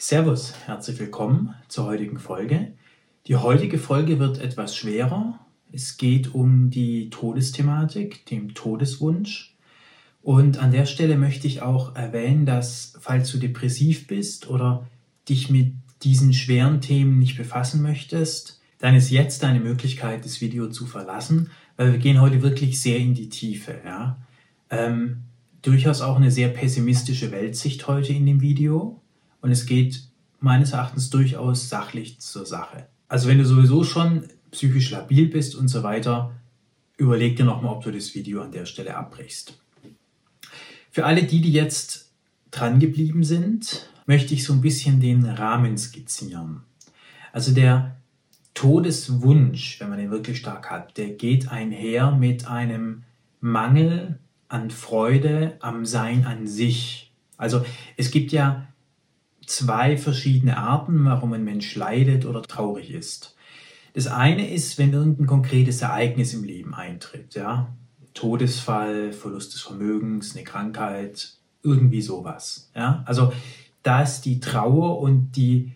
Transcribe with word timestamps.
Servus, 0.00 0.54
herzlich 0.66 1.00
willkommen 1.00 1.56
zur 1.66 1.86
heutigen 1.86 2.20
Folge. 2.20 2.72
Die 3.26 3.34
heutige 3.34 3.78
Folge 3.78 4.20
wird 4.20 4.38
etwas 4.38 4.76
schwerer. 4.76 5.40
Es 5.72 5.96
geht 5.96 6.36
um 6.36 6.70
die 6.70 7.10
Todesthematik, 7.10 8.24
dem 8.26 8.54
Todeswunsch. 8.54 9.56
Und 10.22 10.58
an 10.58 10.70
der 10.70 10.86
Stelle 10.86 11.18
möchte 11.18 11.48
ich 11.48 11.62
auch 11.62 11.96
erwähnen, 11.96 12.46
dass 12.46 12.94
falls 13.00 13.32
du 13.32 13.38
depressiv 13.38 14.06
bist 14.06 14.48
oder 14.48 14.86
dich 15.28 15.50
mit 15.50 15.72
diesen 16.04 16.32
schweren 16.32 16.80
Themen 16.80 17.18
nicht 17.18 17.36
befassen 17.36 17.82
möchtest, 17.82 18.60
dann 18.78 18.94
ist 18.94 19.10
jetzt 19.10 19.42
deine 19.42 19.58
Möglichkeit, 19.58 20.24
das 20.24 20.40
Video 20.40 20.68
zu 20.68 20.86
verlassen, 20.86 21.50
weil 21.76 21.90
wir 21.90 21.98
gehen 21.98 22.20
heute 22.20 22.40
wirklich 22.42 22.80
sehr 22.80 22.98
in 22.98 23.14
die 23.14 23.30
Tiefe. 23.30 23.74
Ja? 23.84 24.16
Ähm, 24.70 25.24
durchaus 25.62 26.02
auch 26.02 26.14
eine 26.14 26.30
sehr 26.30 26.50
pessimistische 26.50 27.32
Weltsicht 27.32 27.88
heute 27.88 28.12
in 28.12 28.26
dem 28.26 28.40
Video 28.40 29.00
und 29.40 29.50
es 29.50 29.66
geht 29.66 30.02
meines 30.40 30.72
Erachtens 30.72 31.10
durchaus 31.10 31.68
sachlich 31.68 32.20
zur 32.20 32.46
Sache. 32.46 32.86
Also 33.08 33.28
wenn 33.28 33.38
du 33.38 33.44
sowieso 33.44 33.84
schon 33.84 34.24
psychisch 34.50 34.90
labil 34.90 35.26
bist 35.26 35.54
und 35.54 35.68
so 35.68 35.82
weiter, 35.82 36.32
überleg 36.96 37.36
dir 37.36 37.44
nochmal, 37.44 37.74
ob 37.74 37.84
du 37.84 37.90
das 37.90 38.14
Video 38.14 38.42
an 38.42 38.52
der 38.52 38.66
Stelle 38.66 38.96
abbrichst. 38.96 39.58
Für 40.90 41.06
alle 41.06 41.24
die, 41.24 41.40
die 41.40 41.52
jetzt 41.52 42.12
dran 42.50 42.80
geblieben 42.80 43.24
sind, 43.24 43.88
möchte 44.06 44.34
ich 44.34 44.44
so 44.44 44.52
ein 44.52 44.60
bisschen 44.60 45.00
den 45.00 45.24
Rahmen 45.24 45.76
skizzieren. 45.76 46.62
Also 47.32 47.52
der 47.52 47.96
Todeswunsch, 48.54 49.78
wenn 49.80 49.90
man 49.90 49.98
den 49.98 50.10
wirklich 50.10 50.38
stark 50.38 50.70
hat, 50.70 50.96
der 50.96 51.10
geht 51.10 51.52
einher 51.52 52.10
mit 52.10 52.48
einem 52.48 53.04
Mangel 53.40 54.18
an 54.48 54.70
Freude 54.70 55.56
am 55.60 55.84
Sein 55.84 56.24
an 56.24 56.46
sich. 56.46 57.12
Also 57.36 57.64
es 57.96 58.10
gibt 58.10 58.32
ja 58.32 58.66
zwei 59.48 59.96
verschiedene 59.96 60.58
Arten, 60.58 61.04
warum 61.04 61.32
ein 61.32 61.44
Mensch 61.44 61.74
leidet 61.74 62.26
oder 62.26 62.42
traurig 62.42 62.90
ist. 62.90 63.34
Das 63.94 64.06
eine 64.06 64.50
ist, 64.50 64.78
wenn 64.78 64.92
irgendein 64.92 65.26
konkretes 65.26 65.82
Ereignis 65.82 66.34
im 66.34 66.44
Leben 66.44 66.74
eintritt, 66.74 67.34
ja. 67.34 67.74
Todesfall, 68.14 69.12
Verlust 69.12 69.54
des 69.54 69.62
Vermögens, 69.62 70.34
eine 70.34 70.44
Krankheit, 70.44 71.32
irgendwie 71.62 72.02
sowas, 72.02 72.70
ja. 72.74 73.02
Also 73.06 73.32
da 73.82 74.02
ist 74.02 74.22
die 74.22 74.40
Trauer 74.40 75.00
und 75.00 75.32
die 75.36 75.72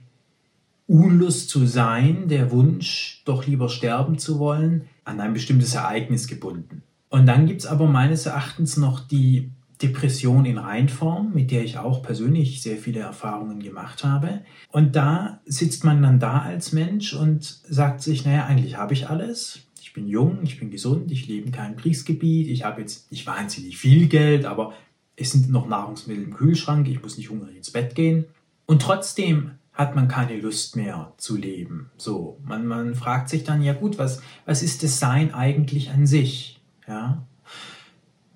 Unlust 0.87 1.49
zu 1.49 1.67
sein, 1.67 2.29
der 2.29 2.51
Wunsch, 2.51 3.23
doch 3.25 3.47
lieber 3.47 3.69
sterben 3.69 4.19
zu 4.19 4.39
wollen, 4.39 4.89
an 5.05 5.21
ein 5.21 5.33
bestimmtes 5.33 5.75
Ereignis 5.75 6.27
gebunden. 6.27 6.83
Und 7.09 7.27
dann 7.27 7.47
gibt 7.47 7.61
es 7.61 7.67
aber 7.67 7.87
meines 7.87 8.27
Erachtens 8.27 8.77
noch 8.77 9.01
die 9.01 9.51
Depression 9.83 10.45
in 10.45 10.59
Reinform, 10.59 11.33
mit 11.35 11.51
der 11.51 11.65
ich 11.65 11.79
auch 11.79 12.03
persönlich 12.03 12.63
sehr 12.63 12.77
viele 12.77 13.01
Erfahrungen 13.01 13.61
gemacht 13.61 14.05
habe. 14.05 14.41
Und 14.71 14.97
da 14.97 15.41
sitzt 15.45 15.85
man 15.85 16.03
dann 16.03 16.21
da 16.21 16.39
als 16.39 16.73
Mensch 16.73 17.15
und 17.15 17.45
sagt 17.45 18.03
sich, 18.03 18.25
naja, 18.25 18.47
eigentlich 18.47 18.77
habe 18.77 18.95
ich 18.95 19.09
alles. 19.09 19.61
Ich 19.81 19.93
bin 19.93 20.07
jung, 20.07 20.39
ich 20.43 20.59
bin 20.59 20.71
gesund, 20.71 21.11
ich 21.11 21.27
lebe 21.27 21.47
in 21.47 21.53
keinem 21.53 21.77
Kriegsgebiet, 21.77 22.49
ich 22.49 22.65
habe 22.65 22.81
jetzt 22.81 23.11
nicht 23.11 23.27
wahnsinnig 23.27 23.77
viel 23.77 24.09
Geld, 24.09 24.47
aber 24.47 24.73
es 25.17 25.33
sind 25.33 25.51
noch 25.51 25.69
Nahrungsmittel 25.69 26.25
im 26.25 26.35
Kühlschrank, 26.35 26.89
ich 26.89 27.03
muss 27.03 27.19
nicht 27.19 27.31
hungrig 27.31 27.57
ins 27.57 27.71
Bett 27.71 27.95
gehen. 27.95 28.25
Und 28.67 28.81
trotzdem 28.81 29.53
hat 29.73 29.97
man 29.97 30.09
keine 30.09 30.39
Lust 30.39 30.77
mehr 30.77 31.13
zu 31.17 31.37
leben. 31.37 31.91
So, 31.97 32.39
man, 32.45 32.67
man 32.67 32.95
fragt 32.95 33.29
sich 33.29 33.45
dann, 33.45 33.63
ja 33.63 33.73
gut, 33.73 33.99
was, 33.99 34.23
was 34.45 34.63
ist 34.63 34.83
das 34.83 34.99
Sein 34.99 35.35
eigentlich 35.35 35.91
an 35.91 36.07
sich? 36.07 36.61
Ja. 36.87 37.27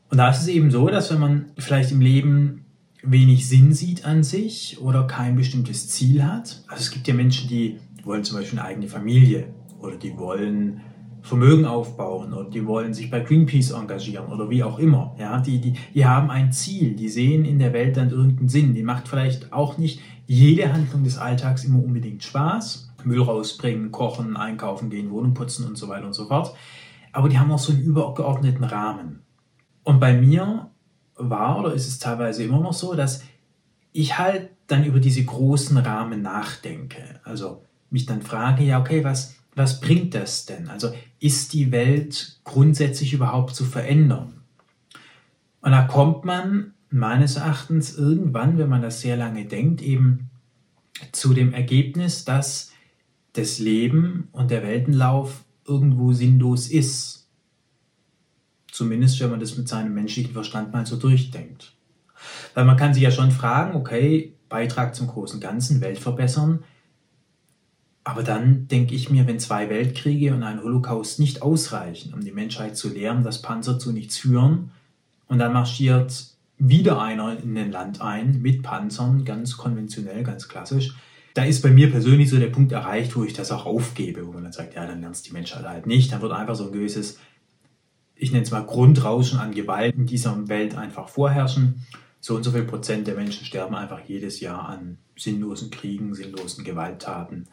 Und 0.08 0.18
da 0.18 0.30
ist 0.30 0.40
es 0.40 0.48
eben 0.48 0.70
so, 0.70 0.88
dass 0.88 1.10
wenn 1.12 1.20
man 1.20 1.46
vielleicht 1.58 1.92
im 1.92 2.00
Leben 2.00 2.64
wenig 3.02 3.48
Sinn 3.48 3.72
sieht 3.72 4.04
an 4.04 4.22
sich 4.22 4.78
oder 4.80 5.06
kein 5.06 5.36
bestimmtes 5.36 5.88
Ziel 5.88 6.24
hat, 6.24 6.62
also 6.68 6.80
es 6.80 6.90
gibt 6.90 7.08
ja 7.08 7.14
Menschen, 7.14 7.48
die 7.48 7.78
wollen 8.04 8.24
zum 8.24 8.38
Beispiel 8.38 8.58
eine 8.58 8.68
eigene 8.68 8.88
Familie 8.88 9.48
oder 9.80 9.96
die 9.96 10.16
wollen 10.16 10.80
Vermögen 11.22 11.64
aufbauen 11.64 12.32
oder 12.32 12.48
die 12.48 12.64
wollen 12.66 12.94
sich 12.94 13.10
bei 13.10 13.18
Greenpeace 13.18 13.72
engagieren 13.72 14.26
oder 14.26 14.48
wie 14.48 14.62
auch 14.62 14.78
immer. 14.78 15.16
Ja, 15.18 15.40
die, 15.40 15.60
die, 15.60 15.74
die 15.92 16.06
haben 16.06 16.30
ein 16.30 16.52
Ziel, 16.52 16.94
die 16.94 17.08
sehen 17.08 17.44
in 17.44 17.58
der 17.58 17.72
Welt 17.72 17.96
dann 17.96 18.10
irgendeinen 18.10 18.48
Sinn. 18.48 18.74
Die 18.74 18.84
macht 18.84 19.08
vielleicht 19.08 19.52
auch 19.52 19.76
nicht 19.76 20.00
jede 20.26 20.72
Handlung 20.72 21.02
des 21.02 21.18
Alltags 21.18 21.64
immer 21.64 21.82
unbedingt 21.82 22.22
Spaß. 22.22 22.92
Müll 23.04 23.22
rausbringen, 23.22 23.92
kochen, 23.92 24.36
einkaufen 24.36 24.90
gehen, 24.90 25.10
Wohnung 25.10 25.34
putzen 25.34 25.66
und 25.66 25.76
so 25.76 25.88
weiter 25.88 26.06
und 26.06 26.14
so 26.14 26.26
fort 26.26 26.54
aber 27.16 27.30
die 27.30 27.38
haben 27.38 27.50
auch 27.50 27.58
so 27.58 27.72
einen 27.72 27.82
übergeordneten 27.82 28.64
Rahmen. 28.64 29.22
Und 29.86 30.00
bei 30.00 30.14
mir 30.14 30.68
war 31.14 31.60
oder 31.60 31.72
ist 31.72 31.86
es 31.86 32.00
teilweise 32.00 32.42
immer 32.42 32.58
noch 32.58 32.72
so, 32.72 32.96
dass 32.96 33.22
ich 33.92 34.18
halt 34.18 34.50
dann 34.66 34.82
über 34.84 34.98
diese 34.98 35.24
großen 35.24 35.76
Rahmen 35.76 36.22
nachdenke. 36.22 37.20
Also 37.22 37.62
mich 37.88 38.04
dann 38.04 38.20
frage, 38.20 38.64
ja, 38.64 38.80
okay, 38.80 39.04
was, 39.04 39.36
was 39.54 39.80
bringt 39.80 40.12
das 40.16 40.44
denn? 40.44 40.68
Also 40.68 40.92
ist 41.20 41.52
die 41.52 41.70
Welt 41.70 42.40
grundsätzlich 42.42 43.12
überhaupt 43.12 43.54
zu 43.54 43.64
verändern? 43.64 44.40
Und 45.60 45.70
da 45.70 45.82
kommt 45.82 46.24
man 46.24 46.74
meines 46.90 47.36
Erachtens 47.36 47.96
irgendwann, 47.96 48.58
wenn 48.58 48.68
man 48.68 48.82
das 48.82 49.02
sehr 49.02 49.16
lange 49.16 49.44
denkt, 49.44 49.82
eben 49.82 50.30
zu 51.12 51.32
dem 51.32 51.54
Ergebnis, 51.54 52.24
dass 52.24 52.72
das 53.34 53.60
Leben 53.60 54.30
und 54.32 54.50
der 54.50 54.64
Weltenlauf 54.64 55.44
irgendwo 55.64 56.12
sinnlos 56.12 56.66
ist. 56.66 57.15
Zumindest, 58.76 59.18
wenn 59.20 59.30
man 59.30 59.40
das 59.40 59.56
mit 59.56 59.68
seinem 59.68 59.94
menschlichen 59.94 60.34
Verstand 60.34 60.74
mal 60.74 60.84
so 60.84 60.96
durchdenkt. 60.96 61.72
Weil 62.52 62.66
man 62.66 62.76
kann 62.76 62.92
sich 62.92 63.02
ja 63.02 63.10
schon 63.10 63.30
fragen, 63.30 63.74
okay, 63.74 64.34
Beitrag 64.50 64.94
zum 64.94 65.06
großen 65.06 65.40
Ganzen, 65.40 65.80
Welt 65.80 65.98
verbessern. 65.98 66.62
Aber 68.04 68.22
dann 68.22 68.68
denke 68.68 68.94
ich 68.94 69.08
mir, 69.08 69.26
wenn 69.26 69.40
zwei 69.40 69.70
Weltkriege 69.70 70.34
und 70.34 70.42
ein 70.42 70.62
Holocaust 70.62 71.18
nicht 71.20 71.40
ausreichen, 71.40 72.12
um 72.12 72.20
die 72.20 72.32
Menschheit 72.32 72.76
zu 72.76 72.90
lehren, 72.90 73.24
dass 73.24 73.40
Panzer 73.40 73.78
zu 73.78 73.92
nichts 73.92 74.18
führen, 74.18 74.72
und 75.26 75.38
dann 75.38 75.54
marschiert 75.54 76.26
wieder 76.58 77.00
einer 77.00 77.34
in 77.42 77.56
ein 77.56 77.72
Land 77.72 78.02
ein 78.02 78.42
mit 78.42 78.62
Panzern, 78.62 79.24
ganz 79.24 79.56
konventionell, 79.56 80.22
ganz 80.22 80.48
klassisch, 80.48 80.94
da 81.32 81.44
ist 81.44 81.62
bei 81.62 81.70
mir 81.70 81.90
persönlich 81.90 82.28
so 82.28 82.38
der 82.38 82.48
Punkt 82.48 82.72
erreicht, 82.72 83.16
wo 83.16 83.24
ich 83.24 83.32
das 83.32 83.52
auch 83.52 83.64
aufgebe, 83.64 84.26
wo 84.26 84.32
man 84.32 84.44
dann 84.44 84.52
sagt, 84.52 84.74
ja, 84.74 84.86
dann 84.86 85.00
lernst 85.00 85.26
die 85.26 85.32
Menschheit 85.32 85.64
halt 85.64 85.86
nicht. 85.86 86.12
Dann 86.12 86.20
wird 86.20 86.32
einfach 86.32 86.54
so 86.54 86.66
ein 86.66 86.72
gewisses, 86.72 87.18
ich 88.16 88.32
nenne 88.32 88.44
es 88.44 88.50
mal 88.50 88.64
Grundrauschen 88.64 89.38
an 89.38 89.52
Gewalt 89.54 89.94
in 89.94 90.06
dieser 90.06 90.48
Welt 90.48 90.74
einfach 90.74 91.08
vorherrschen. 91.08 91.86
So 92.20 92.34
und 92.34 92.42
so 92.42 92.50
viel 92.50 92.64
Prozent 92.64 93.06
der 93.06 93.14
Menschen 93.14 93.44
sterben 93.44 93.74
einfach 93.74 94.00
jedes 94.06 94.40
Jahr 94.40 94.68
an 94.68 94.98
sinnlosen 95.16 95.70
Kriegen, 95.70 96.14
sinnlosen 96.14 96.64
Gewalttaten. 96.64 97.46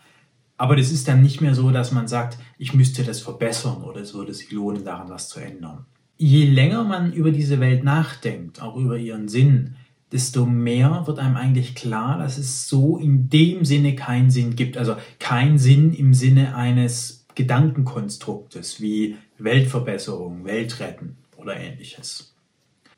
Aber 0.57 0.75
das 0.75 0.91
ist 0.91 1.07
dann 1.07 1.22
nicht 1.22 1.41
mehr 1.41 1.56
so, 1.56 1.72
dass 1.72 1.91
man 1.91 2.07
sagt, 2.07 2.38
ich 2.57 2.73
müsste 2.73 3.03
das 3.03 3.22
verbessern 3.22 3.84
oder 3.84 4.02
es 4.02 4.13
würde 4.13 4.34
sich 4.34 4.52
lohnen, 4.52 4.85
daran 4.85 5.09
was 5.09 5.29
zu 5.29 5.40
ändern. 5.40 5.85
Je 6.18 6.46
länger 6.46 6.84
man 6.84 7.12
über 7.12 7.31
diese 7.31 7.59
Welt 7.59 7.84
nachdenkt, 7.84 8.62
auch 8.62 8.78
über 8.78 8.97
ihren 8.97 9.28
Sinn, 9.28 9.75
desto 10.12 10.46
mehr 10.46 11.03
wird 11.06 11.19
einem 11.19 11.35
eigentlich 11.35 11.73
klar, 11.75 12.19
dass 12.19 12.38
es 12.38 12.68
so 12.69 12.97
in 12.97 13.29
dem 13.29 13.66
Sinne 13.66 13.96
keinen 13.96 14.29
Sinn 14.29 14.56
gibt. 14.56 14.78
Also 14.78 14.96
kein 15.19 15.57
Sinn 15.57 15.91
im 15.91 16.13
Sinne 16.13 16.56
eines 16.56 17.22
Gedankenkonstruktes 17.35 18.81
wie 18.81 19.17
Weltverbesserung, 19.38 20.45
Weltretten 20.45 21.17
oder 21.38 21.55
ähnliches. 21.55 22.35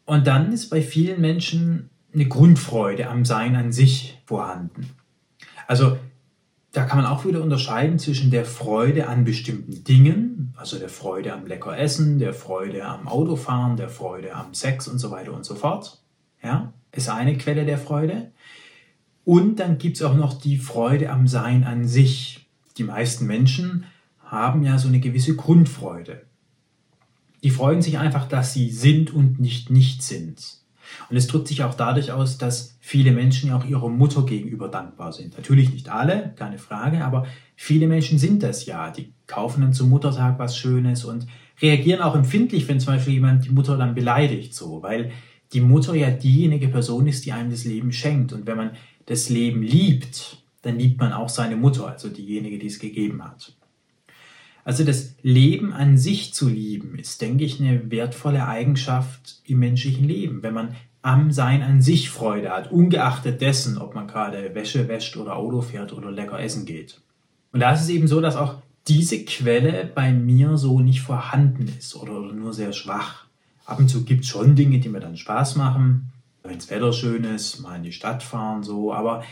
Und 0.06 0.28
dann 0.28 0.51
ist 0.51 0.69
bei 0.69 0.81
vielen 0.81 1.22
Menschen 1.22 1.90
eine 2.13 2.28
Grundfreude 2.28 3.09
am 3.09 3.25
Sein 3.25 3.56
an 3.56 3.72
sich 3.72 4.22
vorhanden. 4.25 4.90
Also 5.68 5.97
da 6.72 6.84
kann 6.84 6.97
man 6.97 7.07
auch 7.07 7.25
wieder 7.25 7.41
unterscheiden 7.41 8.00
zwischen 8.00 8.31
der 8.31 8.45
Freude 8.45 9.07
an 9.07 9.24
bestimmten 9.24 9.84
Dingen, 9.84 10.53
also 10.57 10.78
der 10.78 10.90
Freude 10.90 11.34
am 11.34 11.45
lecker 11.47 11.78
Essen, 11.78 12.19
der 12.19 12.34
Freude 12.34 12.85
am 12.85 13.07
Autofahren, 13.07 13.78
der 13.78 13.90
Freude 13.90 14.35
am 14.35 14.53
Sex 14.53 14.88
und 14.88 15.00
so 15.00 15.09
weiter 15.09 15.34
und 15.34 15.45
so 15.45 15.56
fort. 15.56 16.01
Ja? 16.44 16.74
ist 16.91 17.09
eine 17.09 17.38
Quelle 17.38 17.66
der 17.66 17.78
Freude. 17.78 18.31
Und 19.24 19.59
dann 19.59 19.78
gibt 19.78 19.97
es 19.97 20.03
auch 20.03 20.16
noch 20.16 20.40
die 20.40 20.57
Freude 20.57 21.09
am 21.09 21.27
Sein 21.27 21.63
an 21.63 21.88
sich. 21.88 22.48
Die 22.77 22.83
meisten 22.83 23.25
Menschen 23.25 23.86
haben 24.25 24.63
ja 24.63 24.77
so 24.77 24.88
eine 24.88 25.00
gewisse 25.00 25.36
Grundfreude. 25.36 26.24
Die 27.44 27.50
freuen 27.50 27.81
sich 27.81 27.98
einfach, 27.98 28.27
dass 28.27 28.54
sie 28.54 28.69
sind 28.72 29.13
und 29.13 29.39
nicht 29.39 29.69
nicht 29.69 30.01
sind. 30.04 30.66
Und 31.10 31.18
es 31.18 31.27
drückt 31.27 31.48
sich 31.48 31.63
auch 31.63 31.74
dadurch 31.74 32.12
aus, 32.12 32.38
dass 32.38 32.77
viele 32.80 33.12
Menschen 33.12 33.50
ja 33.50 33.57
auch 33.57 33.66
ihrer 33.66 33.89
Mutter 33.89 34.24
gegenüber 34.24 34.68
dankbar 34.68 35.13
sind. 35.13 35.36
Natürlich 35.36 35.72
nicht 35.72 35.89
alle, 35.89 36.33
keine 36.36 36.57
Frage, 36.57 37.04
aber 37.04 37.25
viele 37.56 37.88
Menschen 37.88 38.19
sind 38.19 38.44
das 38.44 38.66
ja. 38.66 38.92
Die 38.92 39.13
kaufen 39.27 39.62
dann 39.62 39.74
zum 39.74 39.89
Muttertag 39.89 40.39
was 40.39 40.57
Schönes 40.57 41.06
und 41.06 41.27
reagieren 41.62 42.01
auch 42.01 42.16
empfindlich, 42.16 42.68
wenn 42.68 42.80
zum 42.80 42.94
Beispiel 42.94 43.13
jemand 43.13 43.45
die 43.45 43.51
Mutter 43.51 43.77
dann 43.77 43.95
beleidigt, 43.95 44.54
so, 44.54 44.83
weil 44.83 45.12
die 45.54 45.62
Mutter 45.62 45.95
ja 45.95 46.10
diejenige 46.10 46.68
Person 46.68 47.07
ist, 47.07 47.25
die 47.25 47.31
einem 47.31 47.50
das 47.50 47.66
Leben 47.66 47.92
schenkt. 47.92 48.33
Und 48.33 48.45
wenn 48.45 48.57
man 48.57 48.72
das 49.06 49.30
Leben 49.30 49.62
liebt, 49.62 50.44
dann 50.63 50.77
liebt 50.80 51.00
man 51.00 51.13
auch 51.13 51.30
seine 51.30 51.56
Mutter, 51.56 51.88
also 51.88 52.10
diejenige, 52.10 52.57
die 52.57 52.68
es 52.68 52.80
gegeben 52.80 53.24
hat. 53.24 53.56
Also 54.65 54.83
das 54.83 55.15
Leben 55.21 55.73
an 55.73 55.95
sich 55.95 56.33
zu 56.33 56.50
lieben, 56.50 56.97
ist, 56.97 57.21
denke 57.21 57.44
ich, 57.45 57.62
eine 57.62 57.91
wertvolle 57.91 58.47
Eigenschaft 58.47 59.41
im 59.45 59.59
menschlichen 59.59 60.07
Leben. 60.07 60.41
Wenn 60.41 60.56
man 60.56 60.75
am 61.03 61.31
Sein 61.31 61.62
an 61.62 61.83
sich 61.83 62.09
Freude 62.09 62.50
hat, 62.50 62.71
ungeachtet 62.71 63.39
dessen, 63.39 63.77
ob 63.77 63.94
man 63.94 64.07
gerade 64.07 64.56
Wäsche 64.56 64.88
wäscht 64.88 65.17
oder 65.17 65.35
Auto 65.35 65.62
fährt 65.62 65.94
oder 65.94 66.12
lecker 66.12 66.39
essen 66.39 66.65
geht. 66.65 67.00
Und 67.51 67.59
da 67.59 67.73
ist 67.73 67.81
es 67.81 67.89
eben 67.89 68.07
so, 68.07 68.21
dass 68.21 68.35
auch 68.35 68.56
diese 68.88 69.23
Quelle 69.23 69.89
bei 69.94 70.12
mir 70.12 70.57
so 70.57 70.79
nicht 70.79 71.01
vorhanden 71.01 71.71
ist 71.77 71.95
oder 71.95 72.19
nur 72.33 72.51
sehr 72.51 72.73
schwach. 72.73 73.25
Ab 73.65 73.77
und 73.77 73.88
zu 73.88 74.03
gibt 74.03 74.23
es 74.23 74.29
schon 74.29 74.56
Dinge, 74.56 74.79
die 74.79 74.89
mir 74.89 75.00
dann 75.00 75.15
Spaß 75.15 75.57
machen, 75.57 76.12
wenn 76.41 76.56
das 76.56 76.71
Wetter 76.71 76.91
schön 76.91 77.23
ist, 77.23 77.59
mal 77.59 77.75
in 77.75 77.83
die 77.83 77.91
Stadt 77.91 78.23
fahren, 78.23 78.63
so, 78.63 78.91
aber 78.91 79.23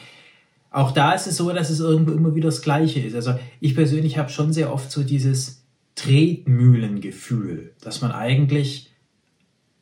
auch 0.74 0.92
da 0.92 1.14
ist 1.14 1.28
es 1.28 1.38
so, 1.38 1.52
dass 1.54 1.70
es 1.70 1.80
irgendwo 1.80 2.12
immer 2.12 2.34
wieder 2.36 2.50
das 2.50 2.64
Gleiche 2.64 3.00
ist. 3.00 3.16
Also 3.16 3.36
ich 3.60 3.76
persönlich 3.76 4.18
habe 4.18 4.30
schon 4.30 4.52
sehr 4.52 4.74
oft 4.74 4.92
so 4.92 5.04
dieses 5.04 5.64
Tretmühlengefühl, 5.96 7.74
dass 7.80 8.02
man 8.02 8.12
eigentlich 8.12 8.90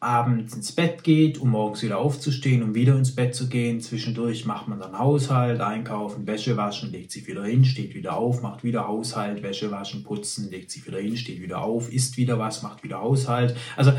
abends 0.02 0.54
ins 0.54 0.74
Bett 0.74 1.04
geht, 1.04 1.38
um 1.38 1.52
morgens 1.52 1.82
wieder 1.84 1.98
aufzustehen, 1.98 2.62
um 2.62 2.76
wieder 2.76 2.98
ins 2.98 3.16
Bett 3.16 3.34
zu 3.34 3.48
gehen. 3.48 3.80
Zwischendurch 3.80 4.46
macht 4.46 4.68
man 4.68 4.80
dann 4.80 5.00
Haushalt, 5.00 5.62
einkaufen, 5.62 6.28
Wäsche 6.28 6.58
waschen, 6.58 6.92
legt 6.92 7.12
sich 7.12 7.26
wieder 7.26 7.46
hin, 7.46 7.64
steht 7.64 7.96
wieder 7.96 8.18
auf, 8.18 8.42
macht 8.42 8.66
wieder 8.66 8.86
Haushalt, 8.86 9.44
Wäsche 9.44 9.72
waschen, 9.72 10.04
putzen, 10.04 10.52
legt 10.52 10.72
sich 10.72 10.86
wieder 10.86 11.00
hin, 11.00 11.16
steht 11.16 11.42
wieder 11.42 11.62
auf, 11.62 11.94
isst 11.94 12.18
wieder 12.18 12.38
was, 12.38 12.64
macht 12.64 12.84
wieder 12.84 13.00
Haushalt. 13.00 13.56
Also 13.78 13.94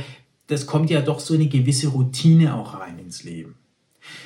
das 0.48 0.66
kommt 0.66 0.90
ja 0.90 1.00
doch 1.00 1.20
so 1.20 1.32
eine 1.32 1.48
gewisse 1.48 1.88
Routine 1.88 2.54
auch 2.54 2.78
rein 2.78 2.98
ins 2.98 3.22
Leben. 3.22 3.54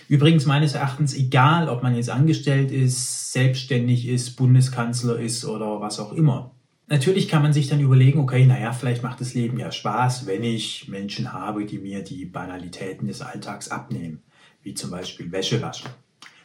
Übrigens 0.09 0.47
meines 0.47 0.75
Erachtens 0.75 1.15
egal, 1.15 1.69
ob 1.69 1.83
man 1.83 1.97
jetzt 1.97 2.11
angestellt 2.11 2.71
ist, 2.71 3.33
selbstständig 3.33 4.07
ist, 4.09 4.37
Bundeskanzler 4.37 5.19
ist 5.19 5.45
oder 5.45 5.81
was 5.81 5.99
auch 6.01 6.13
immer. 6.13 6.53
Natürlich 6.89 7.29
kann 7.29 7.43
man 7.43 7.53
sich 7.53 7.67
dann 7.67 7.81
überlegen, 7.81 8.21
okay, 8.21 8.47
naja, 8.47 8.73
vielleicht 8.73 9.03
macht 9.03 9.21
das 9.21 9.35
Leben 9.35 9.59
ja 9.59 9.73
Spaß, 9.73 10.27
wenn 10.27 10.45
ich 10.45 10.87
Menschen 10.87 11.33
habe, 11.33 11.65
die 11.65 11.79
mir 11.79 12.05
die 12.05 12.25
Banalitäten 12.27 13.09
des 13.09 13.23
Alltags 13.23 13.69
abnehmen, 13.69 14.23
wie 14.63 14.75
zum 14.75 14.91
Beispiel 14.93 15.33
Wäsche 15.33 15.61
waschen. 15.61 15.91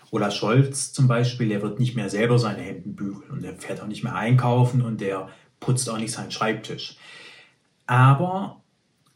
Olaf 0.10 0.34
Scholz 0.34 0.92
zum 0.94 1.08
Beispiel, 1.08 1.50
der 1.50 1.62
wird 1.62 1.80
nicht 1.80 1.96
mehr 1.96 2.10
selber 2.10 2.40
seine 2.40 2.62
Hemden 2.62 2.96
bügeln 2.96 3.30
und 3.30 3.44
der 3.44 3.56
fährt 3.56 3.82
auch 3.82 3.88
nicht 3.88 4.04
mehr 4.04 4.16
einkaufen 4.16 4.82
und 4.82 5.00
der 5.00 5.30
putzt 5.60 5.90
auch 5.90 5.98
nicht 5.98 6.12
seinen 6.12 6.32
Schreibtisch. 6.32 6.98
Aber 7.86 8.61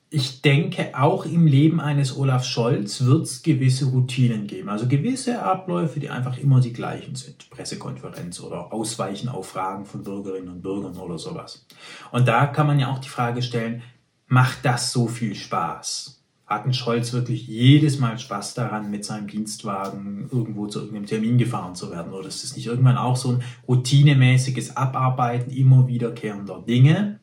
ich 0.10 0.42
denke, 0.42 0.98
auch 0.98 1.25
im 1.25 1.48
Leben 1.48 1.81
eines 1.81 2.16
Olaf 2.16 2.46
Scholz 2.46 3.04
wird 3.04 3.24
es 3.24 3.42
gewisse 3.42 3.86
Routinen 3.86 4.48
geben. 4.48 4.69
Also 4.69 4.88
gewisse 4.88 5.42
Abläufe, 5.42 6.00
die 6.00 6.10
einfach 6.10 6.38
immer 6.38 6.62
die 6.62 6.74
gleichen 6.74 7.16
sind. 7.16 7.50
Pressekonferenz 7.50 8.40
oder 8.40 8.72
Ausweichen 8.72 9.30
auf 9.30 9.50
Fragen 9.50 9.86
von 9.86 10.04
Bürgerinnen 10.04 10.50
und 10.50 10.62
Bürgern 10.62 10.96
oder 10.98 11.18
sowas. 11.18 11.66
Und 12.12 12.28
da 12.28 12.46
kann 12.46 12.68
man 12.68 12.80
ja 12.80 12.92
auch 12.92 13.00
die 13.00 13.10
Frage 13.10 13.42
stellen, 13.42 13.81
macht 14.28 14.63
das 14.63 14.92
so 14.92 15.07
viel 15.07 15.36
Spaß? 15.36 16.24
Hat 16.46 16.66
ein 16.66 16.74
Scholz 16.74 17.12
wirklich 17.12 17.48
jedes 17.48 17.98
Mal 17.98 18.19
Spaß 18.19 18.54
daran, 18.54 18.92
mit 18.92 19.04
seinem 19.04 19.28
Dienstwagen 19.28 20.30
irgendwo 20.31 20.68
zu 20.68 20.80
irgendeinem 20.80 21.08
Termin 21.08 21.40
gefahren 21.40 21.74
zu 21.74 21.90
werden? 21.90 22.13
Oder 22.13 22.28
ist 22.28 22.44
das 22.44 22.56
nicht 22.56 22.68
irgendwann 22.68 22.98
auch 22.98 23.16
so 23.16 23.31
ein 23.31 23.44
routinemäßiges 23.68 24.78
Abarbeiten 24.78 25.51
immer 25.51 25.88
wiederkehrender 25.88 26.62
Dinge? 26.62 27.19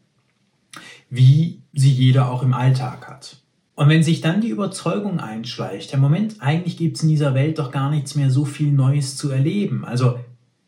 Wie 1.12 1.60
sie 1.74 1.90
jeder 1.90 2.30
auch 2.30 2.42
im 2.42 2.54
Alltag 2.54 3.06
hat. 3.06 3.36
Und 3.74 3.90
wenn 3.90 4.02
sich 4.02 4.22
dann 4.22 4.40
die 4.40 4.48
Überzeugung 4.48 5.20
einschleicht, 5.20 5.92
der 5.92 5.98
Moment, 5.98 6.36
eigentlich 6.40 6.78
gibt 6.78 6.96
es 6.96 7.02
in 7.02 7.10
dieser 7.10 7.34
Welt 7.34 7.58
doch 7.58 7.70
gar 7.70 7.90
nichts 7.90 8.14
mehr 8.14 8.30
so 8.30 8.46
viel 8.46 8.72
Neues 8.72 9.18
zu 9.18 9.30
erleben. 9.30 9.84
Also 9.84 10.18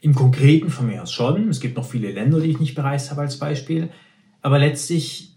im 0.01 0.15
Konkreten 0.15 0.69
von 0.69 0.87
mir 0.87 1.03
aus 1.03 1.13
schon. 1.13 1.49
Es 1.49 1.61
gibt 1.61 1.79
noch 1.79 1.87
viele 1.87 2.13
Länder, 2.13 2.41
die 2.41 2.51
ich 2.51 2.61
nicht 2.61 2.75
bereist 2.75 3.11
habe 3.11 3.23
als 3.23 3.39
Beispiel. 3.39 3.89
Aber 4.43 4.59
letztlich, 4.59 5.35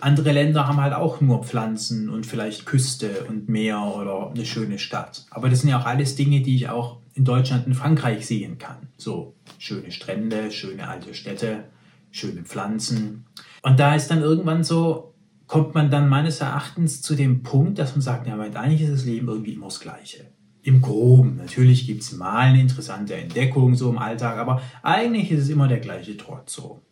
andere 0.00 0.30
Länder 0.30 0.68
haben 0.68 0.80
halt 0.80 0.94
auch 0.94 1.20
nur 1.20 1.42
Pflanzen 1.42 2.08
und 2.08 2.24
vielleicht 2.24 2.66
Küste 2.66 3.24
und 3.28 3.48
Meer 3.48 3.80
oder 3.80 4.30
eine 4.30 4.46
schöne 4.46 4.78
Stadt. 4.78 5.26
Aber 5.30 5.48
das 5.48 5.62
sind 5.62 5.70
ja 5.70 5.80
auch 5.80 5.86
alles 5.86 6.14
Dinge, 6.14 6.40
die 6.40 6.54
ich 6.54 6.68
auch 6.68 6.98
in 7.14 7.24
Deutschland 7.24 7.66
und 7.66 7.74
Frankreich 7.74 8.24
sehen 8.26 8.58
kann. 8.58 8.76
So 8.96 9.34
schöne 9.58 9.90
Strände, 9.90 10.52
schöne 10.52 10.86
alte 10.86 11.14
Städte, 11.14 11.64
schöne 12.12 12.42
Pflanzen. 12.42 13.24
Und 13.62 13.80
da 13.80 13.94
ist 13.94 14.08
dann 14.10 14.22
irgendwann 14.22 14.64
so, 14.64 15.14
kommt 15.46 15.74
man 15.74 15.90
dann 15.90 16.08
meines 16.08 16.40
Erachtens 16.40 17.02
zu 17.02 17.14
dem 17.14 17.42
Punkt, 17.42 17.78
dass 17.78 17.92
man 17.92 18.02
sagt, 18.02 18.26
ja, 18.26 18.38
eigentlich 18.38 18.82
ist 18.82 18.92
das 18.92 19.04
Leben 19.04 19.28
irgendwie 19.28 19.52
immer 19.52 19.66
das 19.66 19.80
Gleiche. 19.80 20.26
Im 20.62 20.82
Groben. 20.82 21.36
Natürlich 21.36 21.86
gibt 21.86 22.02
es 22.02 22.12
mal 22.12 22.38
eine 22.38 22.60
interessante 22.60 23.14
Entdeckung 23.14 23.76
so 23.76 23.88
im 23.90 23.98
Alltag, 23.98 24.38
aber 24.38 24.60
eigentlich 24.82 25.30
ist 25.30 25.42
es 25.42 25.48
immer 25.48 25.68
der 25.68 25.78
gleiche 25.78 26.16
Trott 26.16 26.50
so. 26.50 26.82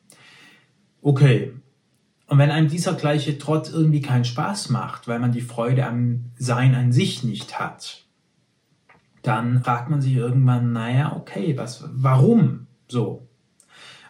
Okay. 1.02 1.52
Und 2.26 2.38
wenn 2.38 2.50
einem 2.50 2.69
dieser 2.69 2.94
gleiche 2.94 3.37
Trott 3.37 3.70
irgendwie 3.70 4.00
keinen 4.00 4.25
Spaß 4.25 4.70
macht, 4.70 5.08
weil 5.08 5.19
man 5.19 5.32
die 5.32 5.43
Freude 5.43 5.87
am 5.87 6.31
Sein 6.38 6.75
an 6.75 6.93
sich 6.93 7.25
nicht 7.25 7.58
hat, 7.58 8.05
dann 9.22 9.62
fragt 9.62 9.90
man 9.90 10.00
sich 10.00 10.14
irgendwann, 10.14 10.72
naja, 10.72 11.14
okay, 11.17 11.56
was, 11.56 11.84
warum 11.93 12.67
so? 12.88 13.24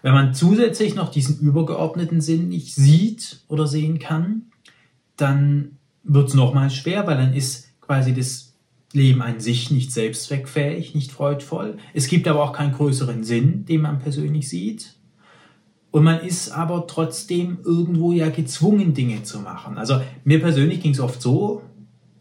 Wenn 0.04 0.12
man 0.12 0.34
zusätzlich 0.34 0.94
noch 0.94 1.10
diesen 1.10 1.40
übergeordneten 1.40 2.20
Sinn 2.20 2.50
nicht 2.50 2.74
sieht 2.74 3.40
oder 3.48 3.66
sehen 3.66 3.98
kann, 3.98 4.42
dann 5.16 5.78
wird 6.02 6.28
es 6.28 6.34
nochmal 6.34 6.68
schwer, 6.68 7.06
weil 7.06 7.16
dann 7.16 7.32
ist 7.32 7.70
quasi 7.80 8.12
das 8.12 8.52
Leben 8.92 9.22
an 9.22 9.40
sich 9.40 9.70
nicht 9.70 9.92
selbstzweckfähig, 9.92 10.94
nicht 10.94 11.10
freudvoll. 11.10 11.78
Es 11.94 12.06
gibt 12.06 12.28
aber 12.28 12.44
auch 12.44 12.52
keinen 12.52 12.74
größeren 12.74 13.24
Sinn, 13.24 13.64
den 13.64 13.80
man 13.80 13.98
persönlich 13.98 14.46
sieht. 14.50 14.94
Und 15.90 16.04
man 16.04 16.20
ist 16.20 16.50
aber 16.50 16.86
trotzdem 16.86 17.60
irgendwo 17.64 18.12
ja 18.12 18.28
gezwungen, 18.28 18.92
Dinge 18.92 19.22
zu 19.22 19.40
machen. 19.40 19.78
Also 19.78 20.02
mir 20.24 20.38
persönlich 20.38 20.82
ging 20.82 20.92
es 20.92 21.00
oft 21.00 21.22
so, 21.22 21.62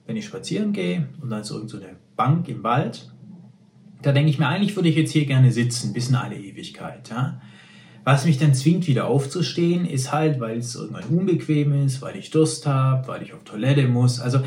wenn 0.05 0.15
ich 0.15 0.23
spazieren 0.23 0.71
gehe 0.71 1.09
und 1.19 1.29
dann 1.31 1.41
ist 1.41 1.51
irgend 1.51 1.69
so 1.69 1.75
eine 1.75 1.97
Bank 2.15 2.47
im 2.47 2.63
Wald, 2.63 3.11
da 4.01 4.13
denke 4.13 4.29
ich 4.29 4.39
mir, 4.39 4.47
eigentlich 4.47 4.73
würde 4.77 4.87
ich 4.87 4.95
jetzt 4.95 5.11
hier 5.11 5.25
gerne 5.25 5.51
sitzen, 5.51 5.91
bis 5.91 6.07
in 6.07 6.15
alle 6.15 6.37
Ewigkeit. 6.37 7.09
Ja? 7.09 7.41
Was 8.03 8.25
mich 8.25 8.37
dann 8.37 8.53
zwingt, 8.53 8.87
wieder 8.87 9.07
aufzustehen, 9.07 9.85
ist 9.85 10.11
halt, 10.11 10.39
weil 10.39 10.57
es 10.57 10.75
irgendwann 10.75 11.05
unbequem 11.05 11.85
ist, 11.85 12.01
weil 12.01 12.17
ich 12.17 12.31
Durst 12.31 12.65
habe, 12.65 13.07
weil 13.07 13.23
ich 13.23 13.33
auf 13.33 13.43
Toilette 13.43 13.87
muss. 13.87 14.19
Also 14.19 14.39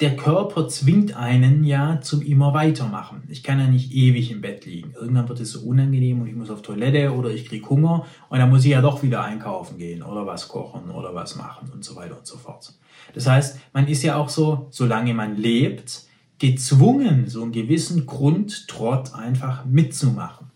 der 0.00 0.14
Körper 0.14 0.68
zwingt 0.68 1.16
einen 1.16 1.64
ja 1.64 2.00
zum 2.02 2.20
immer 2.20 2.52
weitermachen. 2.52 3.22
Ich 3.28 3.42
kann 3.42 3.58
ja 3.58 3.66
nicht 3.66 3.92
ewig 3.92 4.30
im 4.30 4.42
Bett 4.42 4.66
liegen. 4.66 4.92
Irgendwann 4.94 5.28
wird 5.28 5.40
es 5.40 5.52
so 5.52 5.60
unangenehm 5.60 6.20
und 6.20 6.28
ich 6.28 6.34
muss 6.34 6.50
auf 6.50 6.60
Toilette 6.60 7.14
oder 7.14 7.30
ich 7.30 7.46
kriege 7.46 7.68
Hunger 7.68 8.04
und 8.28 8.38
dann 8.38 8.50
muss 8.50 8.64
ich 8.64 8.72
ja 8.72 8.82
doch 8.82 9.02
wieder 9.02 9.22
einkaufen 9.22 9.78
gehen 9.78 10.02
oder 10.02 10.26
was 10.26 10.48
kochen 10.48 10.90
oder 10.90 11.14
was 11.14 11.36
machen 11.36 11.70
und 11.72 11.82
so 11.82 11.96
weiter 11.96 12.18
und 12.18 12.26
so 12.26 12.36
fort. 12.36 12.74
Das 13.14 13.26
heißt, 13.26 13.58
man 13.72 13.86
ist 13.88 14.02
ja 14.02 14.16
auch 14.16 14.28
so, 14.28 14.66
solange 14.70 15.14
man 15.14 15.36
lebt, 15.36 16.02
gezwungen, 16.38 17.28
so 17.28 17.42
einen 17.42 17.52
gewissen 17.52 18.04
Grundtrott 18.04 19.14
einfach 19.14 19.64
mitzumachen. 19.64 20.48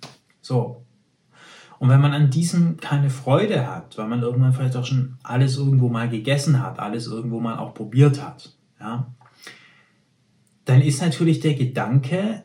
So, 0.43 0.83
und 1.81 1.89
wenn 1.89 2.01
man 2.03 2.13
an 2.13 2.29
diesem 2.29 2.77
keine 2.77 3.09
Freude 3.09 3.67
hat, 3.67 3.97
weil 3.97 4.07
man 4.07 4.21
irgendwann 4.21 4.53
vielleicht 4.53 4.77
auch 4.77 4.85
schon 4.85 5.17
alles 5.23 5.57
irgendwo 5.57 5.89
mal 5.89 6.11
gegessen 6.11 6.63
hat, 6.63 6.79
alles 6.79 7.07
irgendwo 7.07 7.41
mal 7.41 7.59
auch 7.59 7.73
probiert 7.73 8.23
hat, 8.23 8.55
ja, 8.79 9.07
dann 10.67 10.83
ist 10.83 11.01
natürlich 11.01 11.41
der 11.41 11.55
Gedanke, 11.55 12.45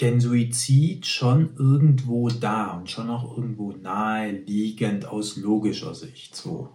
den 0.00 0.18
Suizid 0.18 1.04
schon 1.04 1.50
irgendwo 1.58 2.30
da 2.30 2.78
und 2.78 2.90
schon 2.90 3.10
auch 3.10 3.36
irgendwo 3.36 3.72
naheliegend 3.72 5.04
aus 5.04 5.36
logischer 5.36 5.94
Sicht 5.94 6.34
so. 6.34 6.70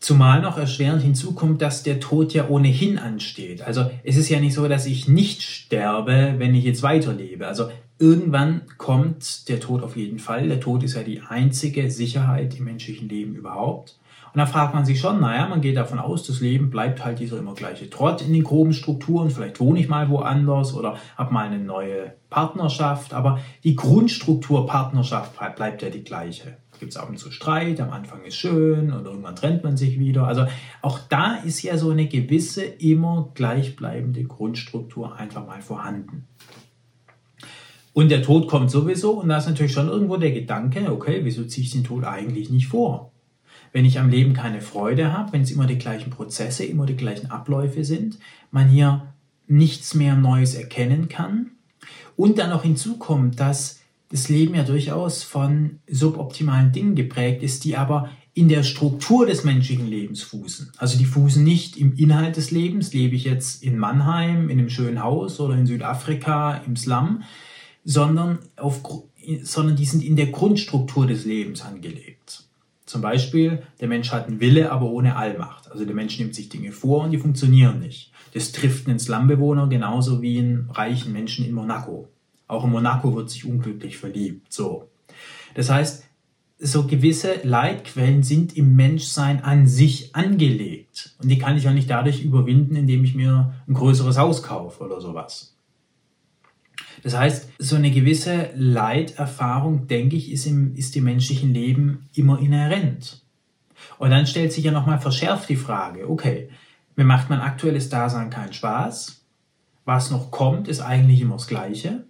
Zumal 0.00 0.42
noch 0.42 0.58
erschwerend 0.58 1.02
hinzukommt, 1.02 1.62
dass 1.62 1.82
der 1.82 1.98
Tod 1.98 2.34
ja 2.34 2.50
ohnehin 2.50 2.98
ansteht. 2.98 3.62
Also 3.62 3.90
es 4.04 4.16
ist 4.16 4.28
ja 4.28 4.38
nicht 4.38 4.52
so, 4.52 4.68
dass 4.68 4.84
ich 4.84 5.08
nicht 5.08 5.40
sterbe, 5.40 6.34
wenn 6.36 6.54
ich 6.54 6.64
jetzt 6.64 6.82
weiterlebe. 6.82 7.46
Also 7.46 7.70
irgendwann 8.00 8.62
kommt 8.78 9.48
der 9.48 9.60
Tod 9.60 9.82
auf 9.82 9.96
jeden 9.96 10.18
Fall. 10.18 10.48
Der 10.48 10.58
Tod 10.58 10.82
ist 10.82 10.94
ja 10.94 11.02
die 11.02 11.20
einzige 11.20 11.90
Sicherheit 11.90 12.58
im 12.58 12.64
menschlichen 12.64 13.08
Leben 13.08 13.34
überhaupt. 13.34 14.00
Und 14.32 14.38
da 14.38 14.46
fragt 14.46 14.74
man 14.74 14.84
sich 14.84 15.00
schon, 15.00 15.20
naja, 15.20 15.48
man 15.48 15.60
geht 15.60 15.76
davon 15.76 15.98
aus, 15.98 16.24
das 16.26 16.40
Leben 16.40 16.70
bleibt 16.70 17.04
halt 17.04 17.18
dieser 17.18 17.38
immer 17.38 17.54
gleiche 17.54 17.90
Trott 17.90 18.22
in 18.22 18.32
den 18.32 18.44
groben 18.44 18.72
Strukturen. 18.72 19.30
Vielleicht 19.30 19.58
wohne 19.60 19.80
ich 19.80 19.88
mal 19.88 20.08
woanders 20.08 20.72
oder 20.74 20.96
habe 21.16 21.34
mal 21.34 21.46
eine 21.46 21.58
neue 21.58 22.14
Partnerschaft. 22.30 23.12
Aber 23.12 23.40
die 23.64 23.74
Grundstruktur 23.74 24.66
Partnerschaft 24.66 25.32
bleibt 25.56 25.82
ja 25.82 25.90
die 25.90 26.04
gleiche. 26.04 26.56
Gibt 26.78 26.92
es 26.92 26.96
ab 26.96 27.10
und 27.10 27.18
zu 27.18 27.30
Streit, 27.30 27.80
am 27.80 27.90
Anfang 27.90 28.22
ist 28.22 28.36
schön 28.36 28.90
und 28.92 29.04
irgendwann 29.04 29.36
trennt 29.36 29.64
man 29.64 29.76
sich 29.76 29.98
wieder. 29.98 30.26
Also 30.26 30.46
auch 30.80 30.98
da 31.10 31.34
ist 31.34 31.62
ja 31.62 31.76
so 31.76 31.90
eine 31.90 32.06
gewisse, 32.06 32.62
immer 32.62 33.32
gleichbleibende 33.34 34.22
Grundstruktur 34.24 35.16
einfach 35.16 35.46
mal 35.46 35.60
vorhanden. 35.60 36.26
Und 37.92 38.10
der 38.10 38.22
Tod 38.22 38.48
kommt 38.48 38.70
sowieso 38.70 39.20
und 39.20 39.28
da 39.28 39.38
ist 39.38 39.48
natürlich 39.48 39.72
schon 39.72 39.88
irgendwo 39.88 40.16
der 40.16 40.30
Gedanke, 40.30 40.92
okay, 40.92 41.20
wieso 41.24 41.44
ziehe 41.44 41.64
ich 41.64 41.72
den 41.72 41.84
Tod 41.84 42.04
eigentlich 42.04 42.50
nicht 42.50 42.68
vor? 42.68 43.12
Wenn 43.72 43.84
ich 43.84 43.98
am 43.98 44.10
Leben 44.10 44.32
keine 44.32 44.60
Freude 44.60 45.12
habe, 45.12 45.32
wenn 45.32 45.42
es 45.42 45.50
immer 45.50 45.66
die 45.66 45.78
gleichen 45.78 46.10
Prozesse, 46.10 46.64
immer 46.64 46.86
die 46.86 46.96
gleichen 46.96 47.30
Abläufe 47.30 47.84
sind, 47.84 48.18
man 48.50 48.68
hier 48.68 49.12
nichts 49.46 49.94
mehr 49.94 50.14
Neues 50.14 50.54
erkennen 50.54 51.08
kann 51.08 51.50
und 52.16 52.38
dann 52.38 52.50
noch 52.50 52.62
hinzukommt, 52.62 53.40
dass 53.40 53.80
das 54.10 54.28
Leben 54.28 54.54
ja 54.54 54.62
durchaus 54.64 55.22
von 55.22 55.80
suboptimalen 55.88 56.72
Dingen 56.72 56.94
geprägt 56.94 57.42
ist, 57.42 57.64
die 57.64 57.76
aber 57.76 58.10
in 58.34 58.48
der 58.48 58.62
Struktur 58.62 59.26
des 59.26 59.44
menschlichen 59.44 59.88
Lebens 59.88 60.22
fußen. 60.22 60.72
Also 60.78 60.98
die 60.98 61.04
fußen 61.04 61.42
nicht 61.42 61.76
im 61.76 61.94
Inhalt 61.96 62.36
des 62.36 62.50
Lebens, 62.50 62.92
lebe 62.92 63.16
ich 63.16 63.24
jetzt 63.24 63.62
in 63.62 63.76
Mannheim, 63.76 64.48
in 64.48 64.58
einem 64.58 64.70
schönen 64.70 65.02
Haus 65.02 65.40
oder 65.40 65.54
in 65.54 65.66
Südafrika 65.66 66.60
im 66.66 66.76
Slum, 66.76 67.22
sondern, 67.90 68.38
auf, 68.54 68.80
sondern 69.42 69.74
die 69.74 69.84
sind 69.84 70.04
in 70.04 70.14
der 70.14 70.26
Grundstruktur 70.26 71.08
des 71.08 71.24
Lebens 71.24 71.62
angelegt. 71.62 72.44
Zum 72.86 73.02
Beispiel, 73.02 73.62
der 73.80 73.88
Mensch 73.88 74.12
hat 74.12 74.28
einen 74.28 74.38
Wille, 74.38 74.70
aber 74.70 74.86
ohne 74.86 75.16
Allmacht. 75.16 75.70
Also 75.72 75.84
der 75.84 75.94
Mensch 75.94 76.16
nimmt 76.18 76.36
sich 76.36 76.48
Dinge 76.48 76.70
vor 76.70 77.04
und 77.04 77.10
die 77.10 77.18
funktionieren 77.18 77.80
nicht. 77.80 78.12
Das 78.32 78.52
trifft 78.52 78.86
einen 78.86 79.00
Slumbewohner 79.00 79.66
genauso 79.66 80.22
wie 80.22 80.38
einen 80.38 80.70
reichen 80.70 81.12
Menschen 81.12 81.44
in 81.44 81.52
Monaco. 81.52 82.08
Auch 82.46 82.62
in 82.62 82.70
Monaco 82.70 83.16
wird 83.16 83.28
sich 83.28 83.44
unglücklich 83.44 83.96
verliebt. 83.96 84.52
So. 84.52 84.88
Das 85.54 85.68
heißt, 85.68 86.04
so 86.60 86.86
gewisse 86.86 87.40
Leitquellen 87.42 88.22
sind 88.22 88.56
im 88.56 88.76
Menschsein 88.76 89.42
an 89.42 89.66
sich 89.66 90.14
angelegt. 90.14 91.16
Und 91.20 91.28
die 91.28 91.38
kann 91.38 91.56
ich 91.56 91.66
auch 91.68 91.72
nicht 91.72 91.90
dadurch 91.90 92.22
überwinden, 92.22 92.76
indem 92.76 93.02
ich 93.02 93.16
mir 93.16 93.52
ein 93.66 93.74
größeres 93.74 94.16
Haus 94.16 94.44
kaufe 94.44 94.84
oder 94.84 95.00
sowas. 95.00 95.56
Das 97.02 97.16
heißt, 97.16 97.50
so 97.58 97.76
eine 97.76 97.90
gewisse 97.90 98.50
Leiterfahrung, 98.54 99.86
denke 99.86 100.16
ich, 100.16 100.30
ist 100.30 100.46
im, 100.46 100.74
ist 100.74 100.96
im 100.96 101.04
menschlichen 101.04 101.54
Leben 101.54 102.08
immer 102.14 102.38
inhärent. 102.38 103.22
Und 103.98 104.10
dann 104.10 104.26
stellt 104.26 104.52
sich 104.52 104.64
ja 104.64 104.72
nochmal 104.72 105.00
verschärft 105.00 105.48
die 105.48 105.56
Frage, 105.56 106.08
okay, 106.08 106.50
mir 106.96 107.04
macht 107.04 107.30
mein 107.30 107.40
aktuelles 107.40 107.88
Dasein 107.88 108.30
keinen 108.30 108.52
Spaß. 108.52 109.22
Was 109.84 110.10
noch 110.10 110.30
kommt, 110.30 110.68
ist 110.68 110.80
eigentlich 110.80 111.20
immer 111.20 111.36
das 111.36 111.46
Gleiche. 111.46 112.04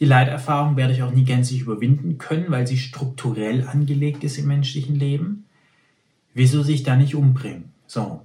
Die 0.00 0.04
Leiterfahrung 0.04 0.76
werde 0.76 0.92
ich 0.92 1.02
auch 1.02 1.12
nie 1.12 1.24
gänzlich 1.24 1.60
überwinden 1.60 2.18
können, 2.18 2.46
weil 2.48 2.66
sie 2.66 2.78
strukturell 2.78 3.66
angelegt 3.66 4.24
ist 4.24 4.38
im 4.38 4.48
menschlichen 4.48 4.96
Leben. 4.96 5.44
Wieso 6.34 6.62
sich 6.62 6.82
da 6.82 6.96
nicht 6.96 7.14
umbringen? 7.14 7.72
So. 7.86 8.22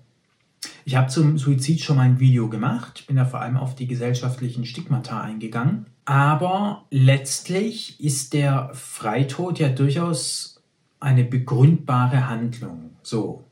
Ich 0.85 0.95
habe 0.95 1.09
zum 1.09 1.37
Suizid 1.37 1.81
schon 1.81 1.97
mal 1.97 2.03
ein 2.03 2.19
Video 2.19 2.49
gemacht, 2.49 3.05
bin 3.07 3.17
da 3.17 3.25
vor 3.25 3.41
allem 3.41 3.57
auf 3.57 3.75
die 3.75 3.87
gesellschaftlichen 3.87 4.65
Stigmata 4.65 5.19
eingegangen. 5.21 5.85
Aber 6.05 6.85
letztlich 6.89 7.99
ist 7.99 8.33
der 8.33 8.71
Freitod 8.73 9.59
ja 9.59 9.69
durchaus 9.69 10.61
eine 10.99 11.23
begründbare 11.23 12.29
Handlung. 12.29 12.91
So. 13.03 13.43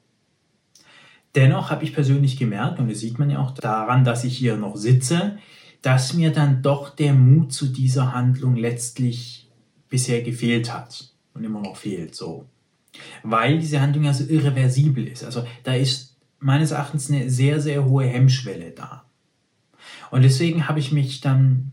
Dennoch 1.35 1.69
habe 1.69 1.83
ich 1.83 1.93
persönlich 1.93 2.37
gemerkt, 2.37 2.79
und 2.79 2.89
das 2.89 3.01
sieht 3.01 3.19
man 3.19 3.29
ja 3.29 3.39
auch 3.39 3.51
daran, 3.51 4.05
dass 4.05 4.23
ich 4.23 4.37
hier 4.37 4.55
noch 4.55 4.77
sitze, 4.77 5.37
dass 5.81 6.13
mir 6.13 6.31
dann 6.31 6.61
doch 6.61 6.89
der 6.95 7.13
Mut 7.13 7.51
zu 7.51 7.67
dieser 7.67 8.13
Handlung 8.13 8.55
letztlich 8.55 9.51
bisher 9.89 10.21
gefehlt 10.23 10.73
hat 10.73 11.13
und 11.33 11.43
immer 11.43 11.61
noch 11.61 11.75
fehlt 11.75 12.15
so. 12.15 12.45
Weil 13.23 13.59
diese 13.59 13.81
Handlung 13.81 14.05
ja 14.05 14.13
so 14.13 14.23
irreversibel 14.23 15.07
ist. 15.07 15.25
Also 15.25 15.45
da 15.63 15.73
ist 15.73 16.14
meines 16.45 16.71
Erachtens 16.71 17.09
eine 17.09 17.29
sehr, 17.29 17.59
sehr 17.59 17.85
hohe 17.85 18.05
Hemmschwelle 18.05 18.71
da. 18.71 19.05
Und 20.11 20.21
deswegen 20.21 20.67
habe 20.67 20.79
ich 20.79 20.91
mich 20.91 21.21
dann 21.21 21.71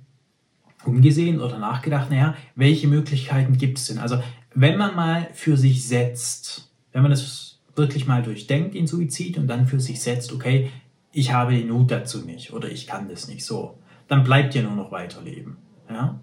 umgesehen 0.85 1.41
oder 1.41 1.59
nachgedacht, 1.59 2.11
naja, 2.11 2.35
welche 2.55 2.89
Möglichkeiten 2.89 3.57
gibt 3.57 3.79
es 3.79 3.87
denn? 3.87 3.99
Also 3.99 4.23
wenn 4.55 4.77
man 4.77 4.97
mal 4.97 5.29
für 5.33 5.57
sich 5.57 5.87
setzt, 5.87 6.73
wenn 6.93 7.03
man 7.03 7.11
das 7.11 7.61
wirklich 7.77 8.07
mal 8.07 8.23
durchdenkt, 8.23 8.75
den 8.75 8.87
Suizid, 8.87 9.39
und 9.39 9.47
dann 9.47 9.67
für 9.67 9.81
sich 9.81 10.01
setzt, 10.01 10.33
okay, 10.33 10.71
ich 11.13 11.33
habe 11.33 11.55
die 11.55 11.65
Not 11.65 11.91
dazu 11.91 12.19
nicht 12.23 12.53
oder 12.53 12.71
ich 12.71 12.87
kann 12.87 13.09
das 13.09 13.29
nicht 13.29 13.45
so 13.45 13.79
dann 14.13 14.25
bleibt 14.25 14.55
ihr 14.55 14.63
nur 14.63 14.75
noch 14.75 14.93
weiterleben. 14.93 15.57
Ja? 15.89 16.21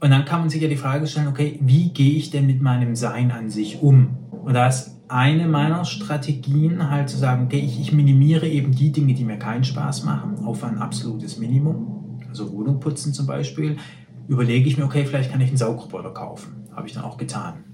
Und 0.00 0.10
dann 0.10 0.24
kann 0.24 0.40
man 0.40 0.48
sich 0.48 0.62
ja 0.62 0.68
die 0.68 0.76
Frage 0.76 1.06
stellen, 1.06 1.28
okay, 1.28 1.58
wie 1.60 1.90
gehe 1.90 2.16
ich 2.16 2.30
denn 2.30 2.46
mit 2.46 2.62
meinem 2.62 2.96
Sein 2.96 3.30
an 3.30 3.50
sich 3.50 3.82
um? 3.82 4.16
Und 4.30 4.54
da 4.54 4.66
ist 4.66 4.95
eine 5.08 5.46
meiner 5.46 5.84
Strategien 5.84 6.90
halt 6.90 7.08
zu 7.08 7.16
sagen, 7.16 7.46
okay, 7.46 7.58
ich, 7.58 7.80
ich 7.80 7.92
minimiere 7.92 8.48
eben 8.48 8.72
die 8.72 8.92
Dinge, 8.92 9.14
die 9.14 9.24
mir 9.24 9.38
keinen 9.38 9.64
Spaß 9.64 10.04
machen, 10.04 10.44
auf 10.44 10.64
ein 10.64 10.78
absolutes 10.78 11.38
Minimum. 11.38 12.20
Also 12.28 12.52
Wohnung 12.52 12.80
putzen 12.80 13.14
zum 13.14 13.26
Beispiel. 13.26 13.76
Überlege 14.28 14.68
ich 14.68 14.76
mir, 14.76 14.84
okay, 14.84 15.04
vielleicht 15.04 15.30
kann 15.30 15.40
ich 15.40 15.48
einen 15.48 15.56
Saugroboter 15.56 16.10
kaufen. 16.10 16.68
Habe 16.74 16.88
ich 16.88 16.94
dann 16.94 17.04
auch 17.04 17.16
getan. 17.16 17.64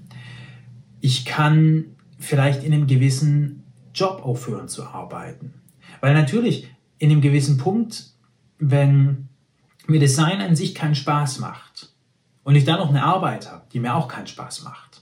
Ich 1.01 1.25
kann 1.25 1.85
vielleicht 2.19 2.63
in 2.63 2.73
einem 2.73 2.87
gewissen 2.87 3.63
Job 3.93 4.21
aufhören 4.23 4.67
zu 4.67 4.85
arbeiten. 4.85 5.55
Weil 6.01 6.13
natürlich 6.13 6.69
in 6.99 7.11
einem 7.11 7.21
gewissen 7.21 7.57
Punkt 7.57 8.13
wenn 8.69 9.29
mir 9.87 9.99
Design 9.99 10.41
an 10.41 10.55
sich 10.55 10.75
keinen 10.75 10.95
Spaß 10.95 11.39
macht 11.39 11.93
und 12.43 12.55
ich 12.55 12.65
dann 12.65 12.79
noch 12.79 12.89
eine 12.89 13.03
Arbeit 13.03 13.51
habe, 13.51 13.65
die 13.71 13.79
mir 13.79 13.95
auch 13.95 14.07
keinen 14.07 14.27
Spaß 14.27 14.63
macht, 14.63 14.92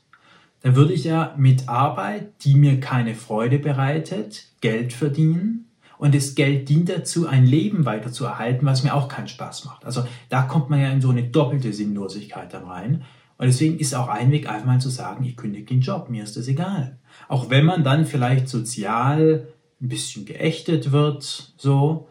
dann 0.61 0.75
würde 0.75 0.93
ich 0.93 1.03
ja 1.03 1.33
mit 1.37 1.67
Arbeit, 1.67 2.43
die 2.43 2.55
mir 2.55 2.79
keine 2.79 3.15
Freude 3.15 3.59
bereitet, 3.59 4.45
Geld 4.61 4.93
verdienen 4.93 5.67
und 5.97 6.15
das 6.15 6.35
Geld 6.35 6.69
dient 6.69 6.89
dazu, 6.89 7.27
ein 7.27 7.45
Leben 7.45 7.85
weiter 7.85 8.11
zu 8.11 8.25
erhalten, 8.25 8.65
was 8.65 8.83
mir 8.83 8.93
auch 8.93 9.07
keinen 9.07 9.27
Spaß 9.27 9.65
macht. 9.65 9.85
Also 9.85 10.03
da 10.29 10.43
kommt 10.43 10.69
man 10.69 10.79
ja 10.79 10.89
in 10.89 11.01
so 11.01 11.09
eine 11.09 11.23
doppelte 11.23 11.73
Sinnlosigkeit 11.73 12.53
dann 12.53 12.65
rein. 12.65 13.03
Und 13.37 13.47
deswegen 13.47 13.79
ist 13.79 13.95
auch 13.95 14.07
ein 14.07 14.31
Weg 14.31 14.49
einfach 14.49 14.65
mal 14.67 14.81
zu 14.81 14.89
sagen, 14.89 15.23
ich 15.25 15.35
kündige 15.35 15.65
den 15.65 15.81
Job, 15.81 16.09
mir 16.09 16.23
ist 16.23 16.37
das 16.37 16.47
egal. 16.47 16.99
Auch 17.27 17.49
wenn 17.49 17.65
man 17.65 17.83
dann 17.83 18.05
vielleicht 18.05 18.49
sozial 18.49 19.47
ein 19.81 19.89
bisschen 19.89 20.25
geächtet 20.25 20.91
wird, 20.91 21.53
so, 21.57 22.07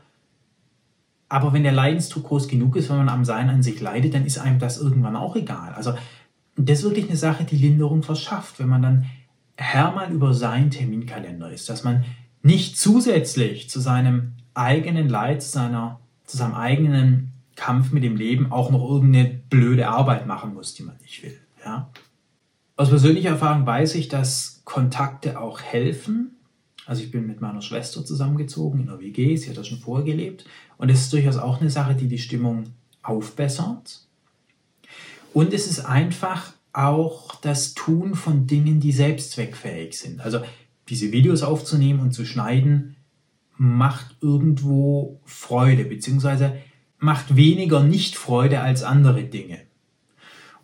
aber 1.29 1.53
wenn 1.53 1.63
der 1.63 1.73
Leidensdruck 1.73 2.25
groß 2.25 2.49
genug 2.49 2.75
ist, 2.75 2.91
wenn 2.91 2.97
man 2.97 3.09
am 3.09 3.25
Sein 3.25 3.49
an 3.49 3.63
sich 3.63 3.81
leidet, 3.81 4.15
dann 4.15 4.27
ist 4.27 4.39
einem 4.39 4.59
das 4.59 4.81
irgendwann 4.81 5.15
auch 5.15 5.37
egal. 5.37 5.73
Also 5.75 5.95
das 6.69 6.79
ist 6.79 6.85
wirklich 6.85 7.09
eine 7.09 7.17
Sache, 7.17 7.45
die 7.45 7.57
Linderung 7.57 8.03
verschafft, 8.03 8.59
wenn 8.59 8.69
man 8.69 8.83
dann 8.83 9.07
Herr 9.57 9.93
mal 9.93 10.11
über 10.11 10.35
seinen 10.35 10.71
Terminkalender 10.71 11.51
ist, 11.51 11.69
dass 11.69 11.85
man 11.85 12.05
nicht 12.43 12.79
zusätzlich 12.79 13.69
zu 13.69 13.79
seinem 13.81 14.33
eigenen 14.55 15.09
Leid, 15.09 15.43
zu, 15.43 15.51
seiner, 15.51 16.01
zu 16.25 16.37
seinem 16.37 16.55
eigenen 16.55 17.33
Kampf 17.57 17.93
mit 17.93 18.03
dem 18.03 18.17
Leben 18.17 18.51
auch 18.53 18.71
noch 18.71 18.89
irgendeine 18.89 19.29
blöde 19.51 19.89
Arbeit 19.89 20.27
machen 20.27 20.55
muss, 20.55 20.75
die 20.75 20.83
man 20.83 20.97
nicht 21.03 21.23
will. 21.23 21.39
Ja? 21.65 21.91
Aus 22.77 22.89
persönlicher 22.89 23.31
Erfahrung 23.31 23.67
weiß 23.67 23.95
ich, 23.97 24.09
dass 24.09 24.63
Kontakte 24.65 25.39
auch 25.39 25.61
helfen, 25.61 26.37
also 26.87 27.03
ich 27.03 27.11
bin 27.11 27.27
mit 27.27 27.41
meiner 27.41 27.61
Schwester 27.61 28.05
zusammengezogen 28.05 28.81
in 28.81 28.87
der 28.87 29.01
WG, 29.01 29.37
sie 29.37 29.51
hat 29.51 29.59
das 29.59 29.69
schon 29.69 29.79
vorher 29.79 30.05
gelebt. 30.05 30.47
Und 30.79 30.89
es 30.89 31.03
ist 31.03 31.13
durchaus 31.13 31.37
auch 31.37 31.61
eine 31.61 31.71
Sache, 31.71 31.95
die 31.95 32.09
die 32.09 32.19
Stimmung 32.19 32.65
aufbessert. 33.03 34.07
Und 35.33 35.53
es 35.53 35.67
ist 35.67 35.81
einfach 35.81 36.53
auch 36.73 37.35
das 37.37 37.75
Tun 37.75 38.15
von 38.15 38.47
Dingen, 38.47 38.81
die 38.81 38.93
selbstzweckfähig 38.93 39.99
sind. 39.99 40.21
Also 40.21 40.41
diese 40.89 41.13
Videos 41.13 41.43
aufzunehmen 41.43 42.01
und 42.01 42.13
zu 42.13 42.25
schneiden, 42.25 42.97
macht 43.57 44.17
irgendwo 44.21 45.21
Freude, 45.25 45.85
beziehungsweise 45.85 46.57
macht 46.99 47.37
weniger 47.37 47.83
Nicht-Freude 47.83 48.61
als 48.61 48.83
andere 48.83 49.25
Dinge. 49.25 49.59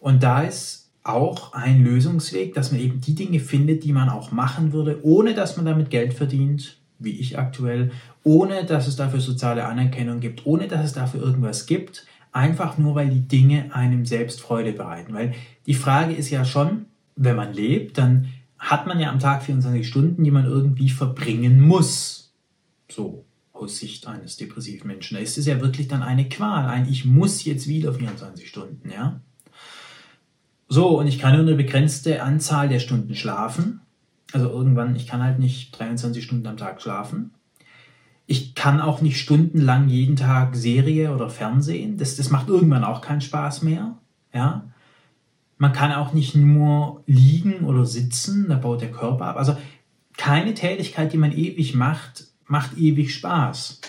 Und 0.00 0.22
da 0.22 0.42
ist 0.42 0.90
auch 1.02 1.52
ein 1.52 1.84
Lösungsweg, 1.84 2.54
dass 2.54 2.72
man 2.72 2.80
eben 2.80 3.00
die 3.00 3.14
Dinge 3.14 3.38
findet, 3.38 3.84
die 3.84 3.92
man 3.92 4.08
auch 4.08 4.32
machen 4.32 4.72
würde, 4.72 5.00
ohne 5.02 5.34
dass 5.34 5.56
man 5.56 5.66
damit 5.66 5.90
Geld 5.90 6.14
verdient, 6.14 6.78
wie 6.98 7.12
ich 7.12 7.38
aktuell, 7.38 7.92
ohne 8.24 8.64
dass 8.64 8.86
es 8.86 8.96
dafür 8.96 9.20
soziale 9.20 9.66
Anerkennung 9.66 10.20
gibt, 10.20 10.46
ohne 10.46 10.66
dass 10.66 10.84
es 10.84 10.92
dafür 10.92 11.22
irgendwas 11.22 11.66
gibt, 11.66 12.06
einfach 12.36 12.78
nur 12.78 12.94
weil 12.94 13.08
die 13.08 13.26
Dinge 13.26 13.74
einem 13.74 14.04
selbst 14.04 14.40
Freude 14.40 14.72
bereiten. 14.72 15.14
Weil 15.14 15.34
die 15.66 15.74
Frage 15.74 16.14
ist 16.14 16.30
ja 16.30 16.44
schon, 16.44 16.86
wenn 17.16 17.34
man 17.34 17.52
lebt, 17.52 17.98
dann 17.98 18.28
hat 18.58 18.86
man 18.86 19.00
ja 19.00 19.10
am 19.10 19.18
Tag 19.18 19.42
24 19.42 19.88
Stunden, 19.88 20.22
die 20.22 20.30
man 20.30 20.44
irgendwie 20.44 20.90
verbringen 20.90 21.60
muss. 21.60 22.34
So 22.90 23.24
aus 23.52 23.78
Sicht 23.78 24.06
eines 24.06 24.36
depressiven 24.36 24.86
Menschen. 24.86 25.16
Da 25.16 25.22
ist 25.22 25.38
es 25.38 25.46
ja 25.46 25.60
wirklich 25.60 25.88
dann 25.88 26.02
eine 26.02 26.28
Qual, 26.28 26.66
ein 26.66 26.88
Ich 26.88 27.04
muss 27.04 27.44
jetzt 27.44 27.68
wieder 27.68 27.94
24 27.94 28.48
Stunden, 28.48 28.90
ja. 28.90 29.20
So, 30.68 30.98
und 30.98 31.06
ich 31.06 31.18
kann 31.18 31.32
nur 31.32 31.42
eine 31.42 31.54
begrenzte 31.54 32.22
Anzahl 32.22 32.68
der 32.68 32.80
Stunden 32.80 33.14
schlafen. 33.14 33.80
Also 34.32 34.50
irgendwann, 34.50 34.96
ich 34.96 35.06
kann 35.06 35.22
halt 35.22 35.38
nicht 35.38 35.78
23 35.78 36.22
Stunden 36.22 36.46
am 36.46 36.56
Tag 36.56 36.82
schlafen. 36.82 37.30
Ich 38.26 38.54
kann 38.54 38.80
auch 38.80 39.00
nicht 39.00 39.20
stundenlang 39.20 39.88
jeden 39.88 40.16
Tag 40.16 40.56
Serie 40.56 41.14
oder 41.14 41.30
Fernsehen. 41.30 41.96
Das, 41.96 42.16
das 42.16 42.30
macht 42.30 42.48
irgendwann 42.48 42.84
auch 42.84 43.00
keinen 43.00 43.20
Spaß 43.20 43.62
mehr. 43.62 43.96
Ja. 44.34 44.64
Man 45.58 45.72
kann 45.72 45.92
auch 45.92 46.12
nicht 46.12 46.34
nur 46.34 47.02
liegen 47.06 47.60
oder 47.64 47.86
sitzen, 47.86 48.48
da 48.48 48.56
baut 48.56 48.82
der 48.82 48.90
Körper 48.90 49.26
ab. 49.26 49.36
Also 49.36 49.56
keine 50.16 50.54
Tätigkeit, 50.54 51.12
die 51.12 51.18
man 51.18 51.32
ewig 51.32 51.74
macht, 51.74 52.24
macht 52.46 52.76
ewig 52.76 53.14
Spaß. 53.14 53.80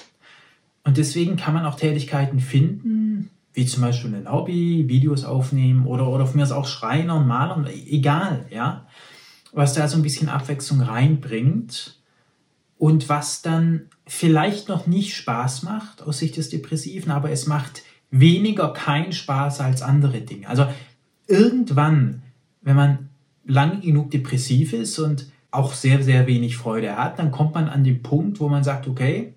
Und 0.84 0.98
deswegen 0.98 1.36
kann 1.36 1.54
man 1.54 1.66
auch 1.66 1.76
Tätigkeiten 1.76 2.40
finden, 2.40 3.30
wie 3.54 3.66
zum 3.66 3.82
Beispiel 3.82 4.16
ein 4.16 4.32
Hobby, 4.32 4.88
Videos 4.88 5.26
aufnehmen 5.26 5.88
oder, 5.88 6.08
oder 6.08 6.28
von 6.28 6.38
mir 6.38 6.44
aus 6.44 6.52
auch 6.52 6.68
Schreinern, 6.68 7.28
Malern, 7.28 7.68
egal, 7.68 8.46
ja, 8.52 8.86
was 9.52 9.74
da 9.74 9.88
so 9.88 9.98
ein 9.98 10.04
bisschen 10.04 10.30
Abwechslung 10.30 10.82
reinbringt 10.82 11.97
und 12.78 13.10
was 13.10 13.42
dann 13.42 13.90
vielleicht 14.06 14.70
noch 14.70 14.88
nicht 14.88 15.16
Spaß 15.16 15.64
macht 15.64 16.04
aus 16.04 16.20
Sicht 16.20 16.38
des 16.38 16.50
Depressiven, 16.50 17.12
aber 17.12 17.32
es 17.32 17.48
macht 17.48 17.84
weniger 18.12 18.74
keinen 18.74 19.12
Spaß 19.12 19.60
als 19.62 19.82
andere 19.82 20.22
Dinge. 20.22 20.48
Also 20.48 20.68
irgendwann, 21.28 22.22
wenn 22.62 22.76
man 22.76 23.10
lang 23.46 23.82
genug 23.82 24.12
depressiv 24.12 24.74
ist 24.74 25.00
und 25.00 25.28
auch 25.52 25.74
sehr, 25.74 26.04
sehr 26.04 26.28
wenig 26.28 26.58
Freude 26.58 26.98
hat, 26.98 27.20
dann 27.20 27.32
kommt 27.32 27.56
man 27.56 27.68
an 27.68 27.84
den 27.84 28.04
Punkt, 28.04 28.40
wo 28.40 28.50
man 28.50 28.64
sagt, 28.64 28.88
okay, 28.88 29.34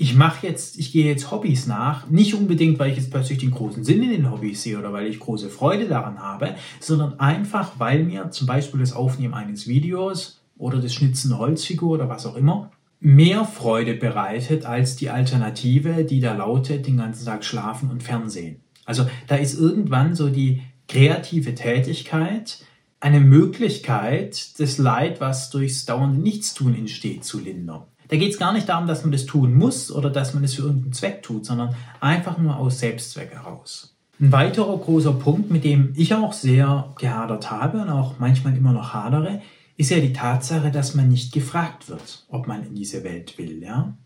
ich 0.00 0.14
mache 0.14 0.46
jetzt, 0.46 0.78
ich 0.78 0.92
gehe 0.92 1.06
jetzt 1.06 1.32
Hobbys 1.32 1.66
nach, 1.66 2.08
nicht 2.08 2.34
unbedingt, 2.34 2.78
weil 2.78 2.92
ich 2.92 2.96
jetzt 2.96 3.10
plötzlich 3.10 3.38
den 3.38 3.50
großen 3.50 3.82
Sinn 3.82 4.02
in 4.04 4.10
den 4.10 4.30
Hobbys 4.30 4.62
sehe 4.62 4.78
oder 4.78 4.92
weil 4.92 5.08
ich 5.08 5.18
große 5.18 5.48
Freude 5.48 5.88
daran 5.88 6.20
habe, 6.20 6.54
sondern 6.78 7.18
einfach, 7.18 7.72
weil 7.78 8.04
mir 8.04 8.30
zum 8.30 8.46
Beispiel 8.46 8.78
das 8.78 8.92
Aufnehmen 8.92 9.34
eines 9.34 9.66
Videos 9.66 10.40
oder 10.58 10.80
das 10.80 10.92
Schnitzen 10.92 11.38
Holzfigur 11.38 11.90
oder 11.90 12.08
was 12.08 12.26
auch 12.26 12.36
immer 12.36 12.70
mehr 13.00 13.44
Freude 13.44 13.94
bereitet 13.94 14.66
als 14.66 14.96
die 14.96 15.10
Alternative, 15.10 16.04
die 16.04 16.20
da 16.20 16.34
lautet, 16.34 16.86
den 16.86 16.96
ganzen 16.96 17.26
Tag 17.26 17.44
schlafen 17.44 17.90
und 17.90 18.02
Fernsehen. 18.02 18.60
Also 18.84 19.06
da 19.26 19.36
ist 19.36 19.58
irgendwann 19.58 20.14
so 20.14 20.28
die 20.28 20.62
kreative 20.88 21.54
Tätigkeit 21.54 22.58
eine 23.00 23.20
Möglichkeit, 23.20 24.58
das 24.58 24.78
Leid, 24.78 25.20
was 25.20 25.50
durchs 25.50 25.84
dauernde 25.84 26.20
Nichtstun 26.20 26.74
entsteht, 26.74 27.24
zu 27.24 27.38
lindern. 27.38 27.82
Da 28.08 28.16
geht 28.16 28.32
es 28.32 28.38
gar 28.38 28.52
nicht 28.52 28.68
darum, 28.68 28.88
dass 28.88 29.02
man 29.02 29.12
das 29.12 29.26
tun 29.26 29.54
muss 29.54 29.92
oder 29.92 30.10
dass 30.10 30.34
man 30.34 30.42
es 30.42 30.54
für 30.54 30.62
irgendeinen 30.62 30.94
Zweck 30.94 31.22
tut, 31.22 31.44
sondern 31.44 31.76
einfach 32.00 32.38
nur 32.38 32.56
aus 32.56 32.80
Selbstzweck 32.80 33.32
heraus. 33.32 33.94
Ein 34.18 34.32
weiterer 34.32 34.76
großer 34.76 35.12
Punkt, 35.12 35.50
mit 35.50 35.62
dem 35.62 35.92
ich 35.94 36.14
auch 36.14 36.32
sehr 36.32 36.92
gehadert 36.98 37.50
habe 37.50 37.82
und 37.82 37.90
auch 37.90 38.14
manchmal 38.18 38.56
immer 38.56 38.72
noch 38.72 38.94
hadere, 38.94 39.42
ist 39.78 39.90
ja 39.90 40.00
die 40.00 40.12
Tatsache, 40.12 40.70
dass 40.70 40.94
man 40.94 41.08
nicht 41.08 41.32
gefragt 41.32 41.88
wird, 41.88 42.26
ob 42.28 42.48
man 42.48 42.66
in 42.66 42.74
diese 42.74 43.04
Welt 43.04 43.38
will, 43.38 43.62
ja. 43.62 43.96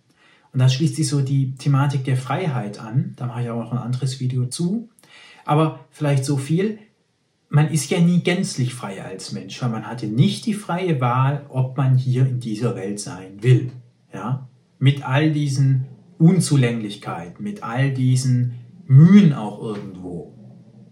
Und 0.52 0.58
da 0.60 0.68
schließt 0.68 0.96
sich 0.96 1.08
so 1.08 1.22
die 1.22 1.54
Thematik 1.54 2.04
der 2.04 2.18
Freiheit 2.18 2.78
an. 2.78 3.14
Da 3.16 3.26
mache 3.26 3.42
ich 3.42 3.50
auch 3.50 3.64
noch 3.64 3.72
ein 3.72 3.78
anderes 3.78 4.20
Video 4.20 4.44
zu. 4.44 4.90
Aber 5.46 5.80
vielleicht 5.90 6.26
so 6.26 6.36
viel. 6.36 6.78
Man 7.48 7.70
ist 7.70 7.90
ja 7.90 8.00
nie 8.00 8.20
gänzlich 8.22 8.74
frei 8.74 9.02
als 9.02 9.32
Mensch, 9.32 9.60
weil 9.62 9.70
man 9.70 9.86
hatte 9.86 10.06
nicht 10.06 10.44
die 10.44 10.52
freie 10.52 11.00
Wahl, 11.00 11.46
ob 11.48 11.78
man 11.78 11.96
hier 11.96 12.26
in 12.26 12.38
dieser 12.38 12.76
Welt 12.76 13.00
sein 13.00 13.42
will. 13.42 13.72
Ja? 14.12 14.46
Mit 14.78 15.08
all 15.08 15.32
diesen 15.32 15.86
Unzulänglichkeiten, 16.18 17.42
mit 17.42 17.62
all 17.62 17.92
diesen 17.92 18.58
Mühen 18.86 19.32
auch 19.32 19.58
irgendwo. 19.62 20.34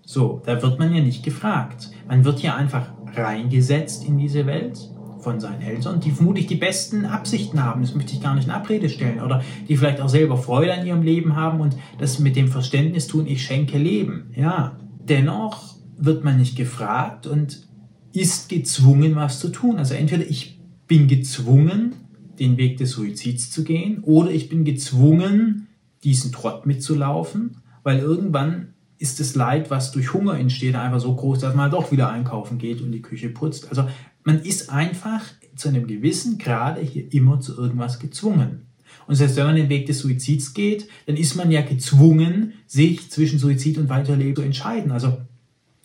So, 0.02 0.42
da 0.44 0.60
wird 0.62 0.78
man 0.78 0.94
ja 0.94 1.02
nicht 1.02 1.22
gefragt. 1.22 1.90
Man 2.08 2.24
wird 2.24 2.40
ja 2.40 2.56
einfach 2.56 2.92
reingesetzt 3.22 4.04
in 4.06 4.18
diese 4.18 4.46
Welt 4.46 4.78
von 5.20 5.38
seinen 5.38 5.62
Eltern, 5.62 6.00
die 6.00 6.10
vermutlich 6.10 6.46
die 6.46 6.54
besten 6.54 7.04
Absichten 7.04 7.62
haben, 7.62 7.82
das 7.82 7.94
möchte 7.94 8.14
ich 8.14 8.22
gar 8.22 8.34
nicht 8.34 8.46
in 8.46 8.50
Abrede 8.50 8.88
stellen, 8.88 9.20
oder 9.20 9.42
die 9.68 9.76
vielleicht 9.76 10.00
auch 10.00 10.08
selber 10.08 10.36
Freude 10.36 10.72
an 10.72 10.86
ihrem 10.86 11.02
Leben 11.02 11.36
haben 11.36 11.60
und 11.60 11.76
das 11.98 12.18
mit 12.18 12.36
dem 12.36 12.48
Verständnis 12.48 13.06
tun, 13.06 13.26
ich 13.26 13.44
schenke 13.44 13.78
Leben. 13.78 14.30
Ja, 14.34 14.78
dennoch 15.08 15.74
wird 15.98 16.24
man 16.24 16.38
nicht 16.38 16.56
gefragt 16.56 17.26
und 17.26 17.68
ist 18.12 18.48
gezwungen, 18.48 19.14
was 19.14 19.38
zu 19.38 19.50
tun. 19.50 19.76
Also 19.76 19.94
entweder 19.94 20.28
ich 20.28 20.58
bin 20.86 21.06
gezwungen, 21.06 21.94
den 22.38 22.56
Weg 22.56 22.78
des 22.78 22.92
Suizids 22.92 23.50
zu 23.50 23.64
gehen, 23.64 24.02
oder 24.02 24.30
ich 24.30 24.48
bin 24.48 24.64
gezwungen, 24.64 25.68
diesen 26.02 26.32
Trott 26.32 26.64
mitzulaufen, 26.64 27.58
weil 27.82 27.98
irgendwann 27.98 28.74
ist 29.00 29.18
das 29.18 29.34
Leid, 29.34 29.70
was 29.70 29.92
durch 29.92 30.12
Hunger 30.12 30.38
entsteht, 30.38 30.76
einfach 30.76 31.00
so 31.00 31.14
groß, 31.14 31.40
dass 31.40 31.54
man 31.54 31.64
halt 31.64 31.72
doch 31.72 31.90
wieder 31.90 32.10
einkaufen 32.10 32.58
geht 32.58 32.82
und 32.82 32.92
die 32.92 33.00
Küche 33.00 33.30
putzt. 33.30 33.70
Also 33.70 33.88
man 34.24 34.40
ist 34.42 34.70
einfach 34.70 35.22
zu 35.56 35.68
einem 35.68 35.86
gewissen 35.86 36.36
Grade 36.36 36.82
hier 36.82 37.10
immer 37.12 37.40
zu 37.40 37.56
irgendwas 37.56 37.98
gezwungen. 37.98 38.66
Und 39.06 39.14
selbst 39.14 39.36
wenn 39.36 39.46
man 39.46 39.56
den 39.56 39.70
Weg 39.70 39.86
des 39.86 40.00
Suizids 40.00 40.52
geht, 40.52 40.86
dann 41.06 41.16
ist 41.16 41.34
man 41.34 41.50
ja 41.50 41.62
gezwungen, 41.62 42.52
sich 42.66 43.10
zwischen 43.10 43.38
Suizid 43.38 43.78
und 43.78 43.88
Weiterleben 43.88 44.36
zu 44.36 44.42
entscheiden. 44.42 44.92
Also 44.92 45.16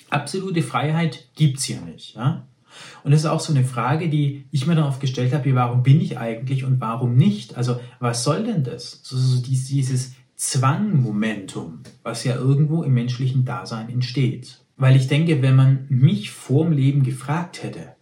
absolute 0.09 0.61
Freiheit 0.61 1.29
gibt's 1.35 1.63
hier 1.63 1.79
nicht. 1.81 2.15
Ja? 2.15 2.45
Und 3.05 3.11
das 3.11 3.21
ist 3.21 3.27
auch 3.27 3.39
so 3.39 3.53
eine 3.53 3.63
Frage, 3.63 4.09
die 4.09 4.43
ich 4.51 4.67
mir 4.67 4.85
oft 4.85 4.99
gestellt 4.99 5.33
habe, 5.33 5.55
warum 5.55 5.83
bin 5.83 6.01
ich 6.01 6.17
eigentlich 6.17 6.65
und 6.65 6.81
warum 6.81 7.15
nicht? 7.15 7.55
Also 7.55 7.79
was 8.01 8.25
soll 8.25 8.43
denn 8.43 8.65
das? 8.65 8.99
So, 9.03 9.17
so 9.17 9.41
dieses 9.41 10.11
Zwangmomentum, 10.35 11.79
was 12.03 12.23
ja 12.23 12.35
irgendwo 12.35 12.83
im 12.83 12.93
menschlichen 12.93 13.45
Dasein 13.45 13.89
entsteht. 13.89 14.61
Weil 14.77 14.95
ich 14.95 15.07
denke, 15.07 15.41
wenn 15.41 15.55
man 15.55 15.85
mich 15.89 16.31
vorm 16.31 16.71
Leben 16.71 17.03
gefragt 17.03 17.63
hätte, 17.63 17.95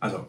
also 0.00 0.26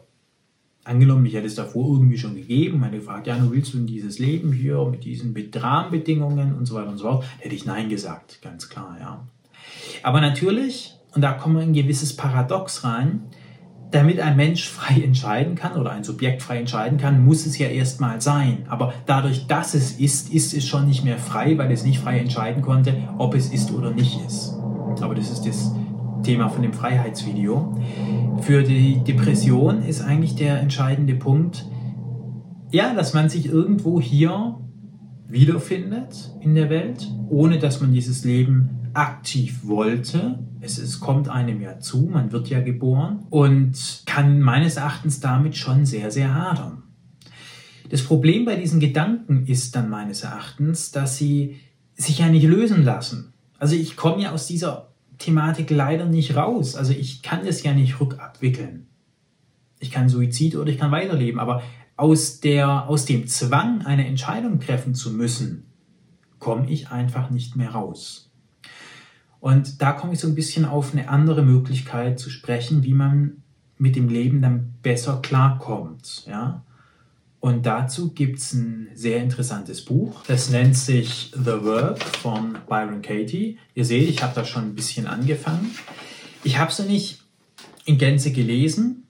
angenommen, 0.83 1.25
ich 1.25 1.33
hätte 1.33 1.47
es 1.47 1.55
davor 1.55 1.93
irgendwie 1.93 2.17
schon 2.17 2.35
gegeben, 2.35 2.83
hätte 2.83 2.97
gefragt, 2.97 3.27
ja, 3.27 3.37
nun 3.37 3.51
willst 3.51 3.73
du 3.73 3.77
in 3.77 3.87
dieses 3.87 4.19
Leben 4.19 4.51
hier 4.51 4.85
mit 4.85 5.03
diesen 5.03 5.35
Rahmenbedingungen 5.53 6.53
und 6.53 6.65
so 6.65 6.75
weiter 6.75 6.89
und 6.89 6.97
so 6.97 7.05
fort, 7.05 7.25
hätte 7.39 7.55
ich 7.55 7.65
Nein 7.65 7.89
gesagt, 7.89 8.41
ganz 8.41 8.69
klar, 8.69 8.97
ja. 8.99 9.27
Aber 10.03 10.21
natürlich, 10.21 10.93
und 11.13 11.21
da 11.21 11.33
kommen 11.33 11.55
wir 11.55 11.63
in 11.63 11.69
ein 11.69 11.73
gewisses 11.73 12.15
Paradox 12.15 12.83
rein, 12.83 13.23
damit 13.95 14.19
ein 14.19 14.35
Mensch 14.35 14.67
frei 14.67 15.01
entscheiden 15.01 15.55
kann 15.55 15.77
oder 15.77 15.91
ein 15.91 16.03
Subjekt 16.03 16.41
frei 16.41 16.59
entscheiden 16.59 16.97
kann, 16.97 17.23
muss 17.23 17.45
es 17.45 17.57
ja 17.57 17.67
erstmal 17.67 18.19
sein. 18.19 18.65
Aber 18.67 18.93
dadurch, 19.05 19.47
dass 19.47 19.73
es 19.73 19.93
ist, 19.93 20.33
ist 20.33 20.53
es 20.53 20.67
schon 20.67 20.85
nicht 20.85 21.05
mehr 21.05 21.17
frei, 21.17 21.57
weil 21.57 21.71
es 21.71 21.85
nicht 21.85 21.99
frei 21.99 22.19
entscheiden 22.19 22.61
konnte, 22.61 22.93
ob 23.17 23.35
es 23.35 23.53
ist 23.53 23.71
oder 23.71 23.91
nicht 23.91 24.19
ist. 24.27 24.53
Aber 25.01 25.15
das 25.15 25.31
ist 25.31 25.45
das 25.45 25.71
Thema 26.23 26.49
von 26.49 26.61
dem 26.61 26.73
Freiheitsvideo. 26.73 27.77
Für 28.41 28.63
die 28.63 29.01
Depression 29.03 29.81
ist 29.83 30.01
eigentlich 30.01 30.35
der 30.35 30.59
entscheidende 30.59 31.15
Punkt, 31.15 31.65
ja, 32.71 32.93
dass 32.93 33.13
man 33.13 33.29
sich 33.29 33.45
irgendwo 33.45 34.01
hier 34.01 34.57
wiederfindet 35.29 36.35
in 36.41 36.53
der 36.53 36.69
Welt, 36.69 37.09
ohne 37.29 37.59
dass 37.59 37.79
man 37.79 37.93
dieses 37.93 38.25
Leben 38.25 38.84
aktiv 38.95 39.61
wollte, 39.63 40.39
es, 40.61 40.77
es 40.77 40.99
kommt 40.99 41.29
einem 41.29 41.61
ja 41.61 41.79
zu, 41.79 42.09
man 42.11 42.31
wird 42.31 42.49
ja 42.49 42.61
geboren 42.61 43.25
und 43.29 44.03
kann 44.05 44.39
meines 44.39 44.77
Erachtens 44.77 45.19
damit 45.19 45.55
schon 45.55 45.85
sehr, 45.85 46.11
sehr 46.11 46.33
hadern. 46.33 46.83
Das 47.89 48.03
Problem 48.03 48.45
bei 48.45 48.55
diesen 48.55 48.79
Gedanken 48.79 49.45
ist 49.45 49.75
dann 49.75 49.89
meines 49.89 50.23
Erachtens, 50.23 50.91
dass 50.91 51.17
sie 51.17 51.57
sich 51.93 52.19
ja 52.19 52.29
nicht 52.29 52.45
lösen 52.45 52.83
lassen. 52.83 53.33
Also 53.59 53.75
ich 53.75 53.95
komme 53.95 54.23
ja 54.23 54.31
aus 54.31 54.47
dieser 54.47 54.89
Thematik 55.17 55.69
leider 55.69 56.05
nicht 56.05 56.35
raus. 56.35 56.75
Also 56.75 56.93
ich 56.93 57.21
kann 57.21 57.45
das 57.45 57.63
ja 57.63 57.73
nicht 57.73 57.99
rückabwickeln. 57.99 58.87
Ich 59.79 59.91
kann 59.91 60.09
Suizid 60.09 60.55
oder 60.55 60.71
ich 60.71 60.77
kann 60.77 60.91
weiterleben, 60.91 61.39
aber 61.39 61.61
aus, 61.95 62.39
der, 62.39 62.89
aus 62.89 63.05
dem 63.05 63.27
Zwang, 63.27 63.85
eine 63.85 64.07
Entscheidung 64.07 64.59
treffen 64.59 64.95
zu 64.95 65.11
müssen, 65.11 65.65
komme 66.39 66.69
ich 66.69 66.89
einfach 66.89 67.29
nicht 67.29 67.55
mehr 67.55 67.71
raus. 67.71 68.31
Und 69.45 69.79
da 69.79 69.91
komme 69.91 70.13
ich 70.13 70.19
so 70.19 70.27
ein 70.27 70.33
bisschen 70.33 70.65
auf 70.65 70.93
eine 70.93 71.07
andere 71.07 71.43
Möglichkeit 71.43 72.17
zu 72.17 72.31
sprechen, 72.31 72.83
wie 72.83 72.95
man 72.95 73.43
mit 73.77 73.95
dem 73.95 74.09
Leben 74.09 74.41
dann 74.41 74.73
besser 74.81 75.19
klarkommt. 75.21 76.25
Ja? 76.25 76.63
Und 77.41 77.67
dazu 77.67 78.11
gibt 78.11 78.39
es 78.39 78.53
ein 78.53 78.87
sehr 78.95 79.21
interessantes 79.21 79.85
Buch. 79.85 80.23
Das 80.25 80.49
nennt 80.49 80.75
sich 80.75 81.31
The 81.35 81.63
Work 81.63 82.03
von 82.03 82.57
Byron 82.67 83.03
Katie. 83.03 83.59
Ihr 83.75 83.85
seht, 83.85 84.09
ich 84.09 84.23
habe 84.23 84.33
da 84.33 84.45
schon 84.45 84.63
ein 84.63 84.73
bisschen 84.73 85.05
angefangen. 85.05 85.69
Ich 86.43 86.57
habe 86.57 86.71
es 86.71 86.79
noch 86.79 86.87
nicht 86.87 87.21
in 87.85 87.99
Gänze 87.99 88.31
gelesen, 88.31 89.05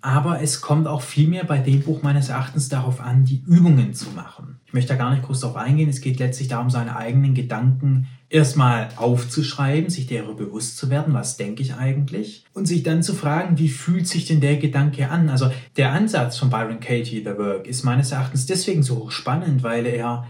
aber 0.00 0.42
es 0.42 0.60
kommt 0.60 0.86
auch 0.86 1.02
vielmehr 1.02 1.42
bei 1.42 1.58
dem 1.58 1.80
Buch 1.80 2.04
meines 2.04 2.28
Erachtens 2.28 2.68
darauf 2.68 3.00
an, 3.00 3.24
die 3.24 3.42
Übungen 3.48 3.94
zu 3.94 4.10
machen. 4.10 4.60
Ich 4.64 4.74
möchte 4.74 4.90
da 4.90 4.94
gar 4.94 5.10
nicht 5.10 5.24
groß 5.24 5.40
darauf 5.40 5.56
eingehen. 5.56 5.88
Es 5.88 6.02
geht 6.02 6.20
letztlich 6.20 6.46
darum, 6.46 6.70
seine 6.70 6.94
eigenen 6.94 7.34
Gedanken 7.34 8.06
erstmal 8.28 8.88
aufzuschreiben, 8.96 9.90
sich 9.90 10.06
derer 10.06 10.34
bewusst 10.34 10.76
zu 10.76 10.90
werden, 10.90 11.14
was 11.14 11.36
denke 11.36 11.62
ich 11.62 11.74
eigentlich, 11.74 12.44
und 12.52 12.66
sich 12.66 12.82
dann 12.82 13.02
zu 13.02 13.14
fragen, 13.14 13.58
wie 13.58 13.68
fühlt 13.68 14.08
sich 14.08 14.26
denn 14.26 14.40
der 14.40 14.56
Gedanke 14.56 15.10
an? 15.10 15.28
Also 15.28 15.50
der 15.76 15.92
Ansatz 15.92 16.38
von 16.38 16.50
Byron 16.50 16.80
Katie, 16.80 17.22
The 17.24 17.36
Work, 17.36 17.66
ist 17.66 17.84
meines 17.84 18.12
Erachtens 18.12 18.46
deswegen 18.46 18.82
so 18.82 18.96
hochspannend, 18.96 19.62
weil 19.62 19.86
er 19.86 20.26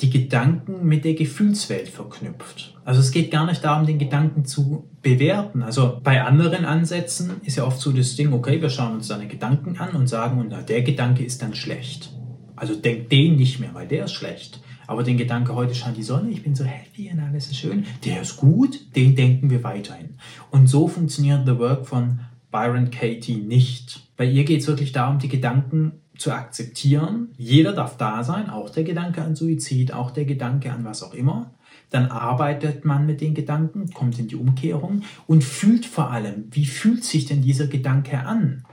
die 0.00 0.10
Gedanken 0.10 0.84
mit 0.86 1.04
der 1.04 1.14
Gefühlswelt 1.14 1.88
verknüpft. 1.88 2.74
Also 2.84 3.00
es 3.00 3.10
geht 3.10 3.30
gar 3.30 3.46
nicht 3.46 3.64
darum, 3.64 3.86
den 3.86 3.98
Gedanken 3.98 4.44
zu 4.44 4.88
bewerten. 5.02 5.62
Also 5.62 6.00
bei 6.02 6.22
anderen 6.22 6.64
Ansätzen 6.64 7.40
ist 7.44 7.56
ja 7.56 7.64
oft 7.64 7.80
so 7.80 7.92
das 7.92 8.16
Ding, 8.16 8.32
okay, 8.32 8.60
wir 8.60 8.70
schauen 8.70 8.94
uns 8.94 9.08
deine 9.08 9.28
Gedanken 9.28 9.78
an 9.78 9.94
und 9.94 10.08
sagen, 10.08 10.40
und 10.40 10.52
der 10.68 10.82
Gedanke 10.82 11.24
ist 11.24 11.42
dann 11.42 11.54
schlecht. 11.54 12.10
Also 12.56 12.74
denk 12.74 13.08
den 13.08 13.36
nicht 13.36 13.60
mehr, 13.60 13.70
weil 13.72 13.86
der 13.86 14.04
ist 14.04 14.12
schlecht. 14.12 14.60
Aber 14.86 15.02
den 15.02 15.16
Gedanke, 15.16 15.54
heute 15.54 15.74
scheint 15.74 15.96
die 15.96 16.02
Sonne, 16.02 16.30
ich 16.30 16.42
bin 16.42 16.54
so 16.54 16.64
happy 16.64 17.10
und 17.10 17.20
alles 17.20 17.46
ist 17.46 17.56
schön, 17.56 17.84
der 18.04 18.22
ist 18.22 18.36
gut, 18.36 18.94
den 18.96 19.16
denken 19.16 19.50
wir 19.50 19.62
weiterhin. 19.64 20.16
Und 20.50 20.66
so 20.68 20.88
funktioniert 20.88 21.46
The 21.46 21.58
Work 21.58 21.86
von 21.86 22.20
Byron 22.50 22.90
Katie 22.90 23.38
nicht. 23.38 24.08
Bei 24.16 24.24
ihr 24.24 24.44
geht 24.44 24.60
es 24.60 24.66
wirklich 24.66 24.92
darum, 24.92 25.18
die 25.18 25.28
Gedanken 25.28 25.92
zu 26.16 26.32
akzeptieren. 26.32 27.30
Jeder 27.36 27.72
darf 27.72 27.96
da 27.96 28.22
sein, 28.22 28.48
auch 28.48 28.70
der 28.70 28.84
Gedanke 28.84 29.22
an 29.22 29.34
Suizid, 29.34 29.92
auch 29.92 30.10
der 30.10 30.24
Gedanke 30.24 30.72
an 30.72 30.84
was 30.84 31.02
auch 31.02 31.14
immer. 31.14 31.50
Dann 31.90 32.06
arbeitet 32.06 32.84
man 32.84 33.06
mit 33.06 33.20
den 33.20 33.34
Gedanken, 33.34 33.90
kommt 33.92 34.18
in 34.18 34.28
die 34.28 34.36
Umkehrung 34.36 35.02
und 35.26 35.44
fühlt 35.44 35.86
vor 35.86 36.10
allem, 36.10 36.46
wie 36.50 36.66
fühlt 36.66 37.04
sich 37.04 37.26
denn 37.26 37.42
dieser 37.42 37.66
Gedanke 37.66 38.20
an? 38.20 38.64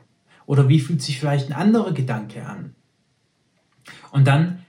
Oder 0.45 0.69
wie 0.69 0.79
fühlt 0.79 1.01
sich 1.01 1.19
vielleicht 1.19 1.49
ein 1.49 1.55
anderer 1.55 1.93
Gedanke 1.93 2.45
an? 2.45 2.75
Und 4.11 4.27
dann 4.27 4.60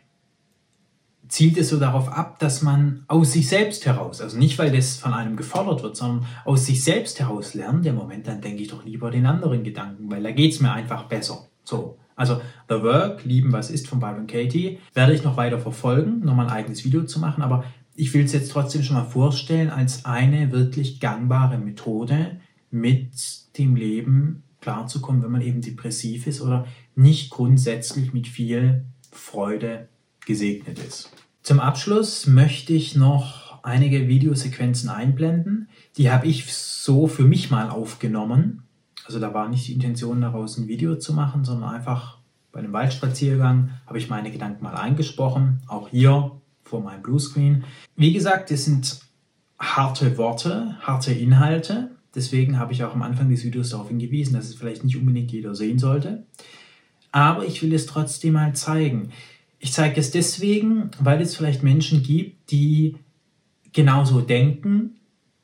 zielt 1.33 1.57
es 1.57 1.71
so 1.71 1.79
darauf 1.79 2.13
ab, 2.13 2.39
dass 2.41 2.61
man 2.61 3.05
aus 3.09 3.33
sich 3.33 3.49
selbst 3.49 3.87
heraus, 3.87 4.21
also 4.21 4.39
nicht 4.39 4.59
weil 4.59 4.71
das 4.71 4.99
von 4.99 5.15
einem 5.15 5.35
gefordert 5.35 5.83
wird, 5.83 5.97
sondern 5.97 6.27
aus 6.45 6.67
sich 6.67 6.85
selbst 6.85 7.19
heraus 7.21 7.55
lernt, 7.55 7.87
der 7.87 7.95
Moment, 7.95 8.27
dann 8.27 8.43
denke 8.43 8.63
ich 8.63 8.69
doch 8.69 8.85
lieber 8.85 9.11
den 9.11 9.25
anderen 9.25 9.65
Gedanken, 9.65 10.11
weil 10.11 10.23
da 10.23 10.31
geht 10.31 10.53
es 10.53 10.61
mir 10.61 10.73
einfach 10.73 11.05
besser. 11.05 11.49
So. 11.65 11.97
Also 12.17 12.43
The 12.69 12.83
Work, 12.83 13.25
Lieben, 13.25 13.51
was 13.51 13.71
ist 13.71 13.89
von 13.89 13.99
Byron 13.99 14.27
Katie, 14.27 14.79
werde 14.93 15.15
ich 15.15 15.25
noch 15.25 15.39
weiter 15.39 15.59
verfolgen, 15.59 16.21
nochmal 16.21 16.49
ein 16.49 16.53
eigenes 16.53 16.85
Video 16.85 17.05
zu 17.05 17.19
machen, 17.19 17.43
aber 17.43 17.65
ich 17.95 18.13
will 18.13 18.27
es 18.27 18.35
jetzt 18.35 18.53
trotzdem 18.53 18.83
schon 18.83 18.97
mal 18.97 19.05
vorstellen 19.05 19.71
als 19.71 20.05
eine 20.05 20.53
wirklich 20.53 21.01
gangbare 21.01 21.57
Methode, 21.57 22.41
mit 22.71 23.13
dem 23.57 23.75
Leben 23.75 24.43
klarzukommen, 24.61 25.23
wenn 25.23 25.33
man 25.33 25.41
eben 25.41 25.63
depressiv 25.63 26.27
ist 26.27 26.43
oder 26.43 26.67
nicht 26.95 27.31
grundsätzlich 27.31 28.13
mit 28.13 28.29
viel 28.29 28.85
Freude 29.11 29.89
gesegnet 30.27 30.79
ist. 30.79 31.11
Zum 31.43 31.61
Abschluss 31.61 32.27
möchte 32.27 32.73
ich 32.73 32.95
noch 32.95 33.65
einige 33.65 34.09
Videosequenzen 34.09 34.89
einblenden. 34.89 35.69
Die 35.97 36.11
habe 36.11 36.27
ich 36.27 36.53
so 36.55 37.07
für 37.07 37.25
mich 37.25 37.51
mal 37.51 37.71
aufgenommen. 37.71 38.63
Also 39.05 39.19
da 39.19 39.35
war 39.35 39.49
nicht 39.49 39.67
die 39.67 39.73
Intention 39.73 40.21
daraus 40.21 40.59
ein 40.59 40.69
Video 40.69 40.97
zu 40.97 41.13
machen, 41.15 41.45
sondern 41.45 41.71
einfach 41.75 42.19
bei 42.53 42.61
einem 42.61 42.73
Waldspaziergang 42.73 43.71
habe 43.87 43.99
ich 43.99 44.11
meine 44.11 44.31
Gedanken 44.31 44.63
mal 44.63 44.75
eingesprochen. 44.75 45.63
Auch 45.67 45.89
hier 45.89 46.33
vor 46.63 46.83
meinem 46.83 47.03
Bluescreen. 47.03 47.65
Wie 47.97 48.13
gesagt, 48.13 48.51
das 48.51 48.65
sind 48.65 49.01
harte 49.59 50.19
Worte, 50.19 50.77
harte 50.81 51.13
Inhalte. 51.13 51.91
Deswegen 52.15 52.59
habe 52.59 52.73
ich 52.73 52.85
auch 52.85 52.95
am 52.95 53.03
Anfang 53.03 53.31
des 53.31 53.45
Videos 53.45 53.71
darauf 53.71 53.89
hingewiesen, 53.89 54.35
dass 54.35 54.49
es 54.49 54.55
vielleicht 54.55 54.85
nicht 54.85 54.97
unbedingt 54.97 55.33
jeder 55.33 55.55
sehen 55.55 55.79
sollte. 55.79 56.27
Aber 57.11 57.45
ich 57.47 57.63
will 57.63 57.75
es 57.75 57.87
trotzdem 57.87 58.35
mal 58.35 58.55
zeigen. 58.55 59.13
Ich 59.65 59.73
zeige 59.73 60.01
es 60.01 60.11
deswegen, 60.11 60.91
weil 60.99 61.21
es 61.21 61.37
vielleicht 61.37 61.63
Menschen 61.63 62.03
gibt, 62.03 62.51
die 62.51 62.97
genauso 63.73 64.21
denken, 64.21 64.97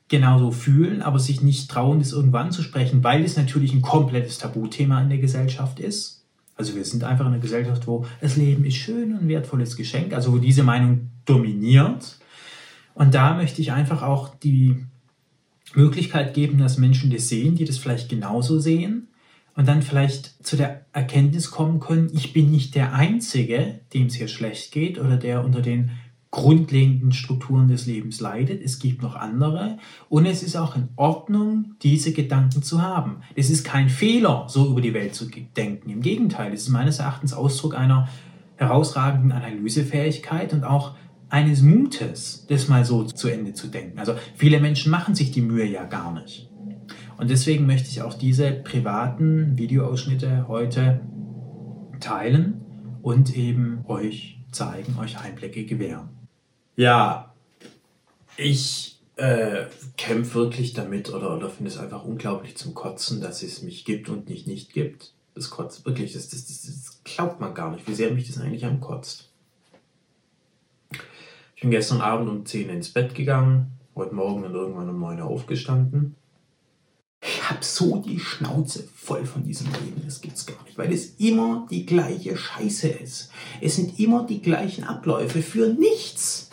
genauso 0.08 0.50
fühlen, 0.50 1.02
aber 1.02 1.20
sich 1.20 1.40
nicht 1.40 1.70
trauen, 1.70 2.00
das 2.00 2.10
irgendwann 2.10 2.50
zu 2.50 2.62
sprechen, 2.62 3.04
weil 3.04 3.22
es 3.22 3.36
natürlich 3.36 3.72
ein 3.72 3.80
komplettes 3.80 4.38
Tabuthema 4.38 5.00
in 5.02 5.08
der 5.08 5.18
Gesellschaft 5.18 5.78
ist. 5.78 6.24
Also 6.56 6.74
wir 6.74 6.84
sind 6.84 7.04
einfach 7.04 7.26
in 7.26 7.34
einer 7.34 7.40
Gesellschaft, 7.40 7.86
wo 7.86 8.06
das 8.20 8.36
Leben 8.36 8.64
ist 8.64 8.74
schön 8.74 9.16
und 9.16 9.28
wertvolles 9.28 9.76
Geschenk, 9.76 10.12
also 10.12 10.32
wo 10.32 10.38
diese 10.38 10.64
Meinung 10.64 11.10
dominiert. 11.24 12.18
Und 12.94 13.14
da 13.14 13.34
möchte 13.34 13.62
ich 13.62 13.70
einfach 13.70 14.02
auch 14.02 14.34
die 14.34 14.84
Möglichkeit 15.74 16.34
geben, 16.34 16.58
dass 16.58 16.76
Menschen 16.76 17.12
das 17.12 17.28
sehen, 17.28 17.54
die 17.54 17.66
das 17.66 17.78
vielleicht 17.78 18.08
genauso 18.08 18.58
sehen 18.58 19.06
und 19.58 19.66
dann 19.66 19.82
vielleicht 19.82 20.46
zu 20.46 20.56
der 20.56 20.86
Erkenntnis 20.92 21.50
kommen 21.50 21.80
können, 21.80 22.10
ich 22.14 22.32
bin 22.32 22.52
nicht 22.52 22.76
der 22.76 22.94
Einzige, 22.94 23.80
dem 23.92 24.06
es 24.06 24.14
hier 24.14 24.28
schlecht 24.28 24.70
geht 24.70 25.00
oder 25.00 25.16
der 25.16 25.44
unter 25.44 25.62
den 25.62 25.90
grundlegenden 26.30 27.10
Strukturen 27.10 27.66
des 27.66 27.84
Lebens 27.86 28.20
leidet. 28.20 28.62
Es 28.62 28.78
gibt 28.78 29.02
noch 29.02 29.16
andere 29.16 29.78
und 30.08 30.26
es 30.26 30.44
ist 30.44 30.54
auch 30.54 30.76
in 30.76 30.90
Ordnung, 30.94 31.74
diese 31.82 32.12
Gedanken 32.12 32.62
zu 32.62 32.82
haben. 32.82 33.22
Es 33.34 33.50
ist 33.50 33.64
kein 33.64 33.88
Fehler, 33.88 34.46
so 34.48 34.70
über 34.70 34.80
die 34.80 34.94
Welt 34.94 35.16
zu 35.16 35.26
denken. 35.26 35.90
Im 35.90 36.02
Gegenteil, 36.02 36.52
es 36.52 36.62
ist 36.62 36.68
meines 36.68 37.00
Erachtens 37.00 37.32
Ausdruck 37.32 37.76
einer 37.76 38.08
herausragenden 38.58 39.32
Analysefähigkeit 39.32 40.52
und 40.52 40.62
auch 40.62 40.94
eines 41.30 41.62
Mutes, 41.62 42.46
das 42.48 42.68
mal 42.68 42.84
so 42.84 43.02
zu 43.02 43.26
Ende 43.26 43.54
zu 43.54 43.66
denken. 43.66 43.98
Also 43.98 44.14
viele 44.36 44.60
Menschen 44.60 44.92
machen 44.92 45.16
sich 45.16 45.32
die 45.32 45.42
Mühe 45.42 45.66
ja 45.66 45.82
gar 45.82 46.12
nicht. 46.12 46.47
Und 47.18 47.30
deswegen 47.30 47.66
möchte 47.66 47.90
ich 47.90 48.00
auch 48.00 48.14
diese 48.14 48.52
privaten 48.52 49.58
Videoausschnitte 49.58 50.46
heute 50.46 51.00
teilen 51.98 52.64
und 53.02 53.36
eben 53.36 53.84
euch 53.88 54.38
zeigen, 54.52 54.96
euch 54.98 55.18
Einblicke 55.18 55.64
gewähren. 55.64 56.10
Ja, 56.76 57.34
ich 58.36 59.00
äh, 59.16 59.64
kämpfe 59.96 60.34
wirklich 60.36 60.74
damit 60.74 61.12
oder, 61.12 61.36
oder 61.36 61.50
finde 61.50 61.72
es 61.72 61.78
einfach 61.78 62.04
unglaublich 62.04 62.56
zum 62.56 62.72
Kotzen, 62.74 63.20
dass 63.20 63.42
es 63.42 63.62
mich 63.62 63.84
gibt 63.84 64.08
und 64.08 64.28
nicht 64.28 64.46
nicht 64.46 64.72
gibt. 64.72 65.12
Das 65.34 65.50
kotzt 65.50 65.84
wirklich, 65.84 66.12
das, 66.12 66.28
das, 66.28 66.46
das, 66.46 66.62
das 66.62 67.00
glaubt 67.02 67.40
man 67.40 67.52
gar 67.52 67.72
nicht, 67.72 67.88
wie 67.88 67.94
sehr 67.94 68.12
mich 68.12 68.28
das 68.28 68.38
eigentlich 68.38 68.64
ankotzt. 68.64 69.28
Ich 71.56 71.62
bin 71.62 71.72
gestern 71.72 72.00
Abend 72.00 72.28
um 72.28 72.46
10 72.46 72.68
ins 72.68 72.90
Bett 72.90 73.16
gegangen, 73.16 73.72
heute 73.96 74.14
Morgen 74.14 74.44
dann 74.44 74.54
irgendwann 74.54 74.88
um 74.88 75.00
9 75.00 75.20
Uhr 75.20 75.26
aufgestanden. 75.26 76.14
Habe 77.48 77.64
so 77.64 77.96
die 77.96 78.20
Schnauze 78.20 78.86
voll 78.94 79.24
von 79.24 79.42
diesem 79.42 79.68
Leben, 79.72 80.02
das 80.04 80.20
gibt's 80.20 80.44
gar 80.44 80.62
nicht, 80.64 80.76
weil 80.76 80.92
es 80.92 81.14
immer 81.16 81.66
die 81.70 81.86
gleiche 81.86 82.36
Scheiße 82.36 82.88
ist. 82.88 83.30
Es 83.62 83.76
sind 83.76 83.98
immer 83.98 84.26
die 84.26 84.42
gleichen 84.42 84.84
Abläufe 84.84 85.40
für 85.40 85.68
nichts. 85.68 86.50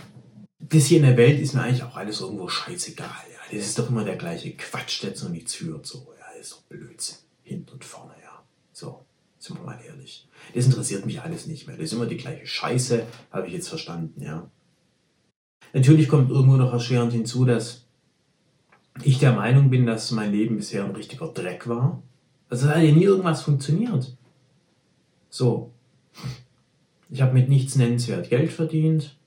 Das 0.59 0.85
hier 0.85 0.99
in 0.99 1.03
der 1.03 1.17
Welt 1.17 1.41
ist 1.41 1.53
mir 1.53 1.63
eigentlich 1.63 1.83
auch 1.83 1.97
alles 1.97 2.21
irgendwo 2.21 2.47
scheißegal. 2.47 3.09
Ja. 3.09 3.57
Das 3.57 3.67
ist 3.67 3.77
doch 3.77 3.89
immer 3.89 4.05
der 4.05 4.15
gleiche 4.15 4.51
Quatsch, 4.55 5.03
der 5.03 5.13
zu 5.13 5.27
nichts 5.27 5.53
führt. 5.53 5.85
So, 5.85 6.13
ja, 6.17 6.25
das 6.37 6.47
ist 6.47 6.53
doch 6.53 6.61
Blödsinn. 6.63 7.17
Hinten 7.43 7.73
und 7.73 7.83
vorne, 7.83 8.13
ja. 8.23 8.43
So, 8.71 9.03
sind 9.37 9.59
wir 9.59 9.65
mal 9.65 9.79
ehrlich. 9.85 10.29
Das 10.53 10.65
interessiert 10.65 11.05
mich 11.05 11.21
alles 11.21 11.45
nicht 11.45 11.67
mehr. 11.67 11.75
Das 11.75 11.87
ist 11.87 11.93
immer 11.93 12.05
die 12.05 12.17
gleiche 12.17 12.47
Scheiße, 12.47 13.05
habe 13.31 13.47
ich 13.47 13.53
jetzt 13.53 13.67
verstanden, 13.67 14.21
ja. 14.21 14.49
Natürlich 15.73 16.07
kommt 16.07 16.31
irgendwo 16.31 16.55
noch 16.55 16.71
erschwerend 16.71 17.11
hinzu, 17.11 17.43
dass 17.43 17.84
ich 19.03 19.19
der 19.19 19.33
Meinung 19.33 19.69
bin, 19.69 19.85
dass 19.85 20.11
mein 20.11 20.31
Leben 20.31 20.57
bisher 20.57 20.83
ein 20.83 20.95
richtiger 20.95 21.27
Dreck 21.27 21.67
war. 21.67 22.01
Also 22.49 22.67
es 22.67 22.75
hat 22.75 22.83
ja 22.83 22.91
nie 22.91 23.03
irgendwas 23.03 23.41
funktioniert. 23.41 24.15
So. 25.29 25.71
Ich 27.09 27.21
habe 27.21 27.33
mit 27.33 27.49
nichts 27.49 27.75
nennenswert 27.75 28.29
Geld 28.29 28.51
verdient. 28.51 29.17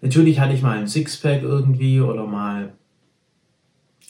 Natürlich 0.00 0.40
hatte 0.40 0.54
ich 0.54 0.62
mal 0.62 0.78
ein 0.78 0.88
Sixpack 0.88 1.42
irgendwie 1.42 2.00
oder 2.00 2.26
mal 2.26 2.72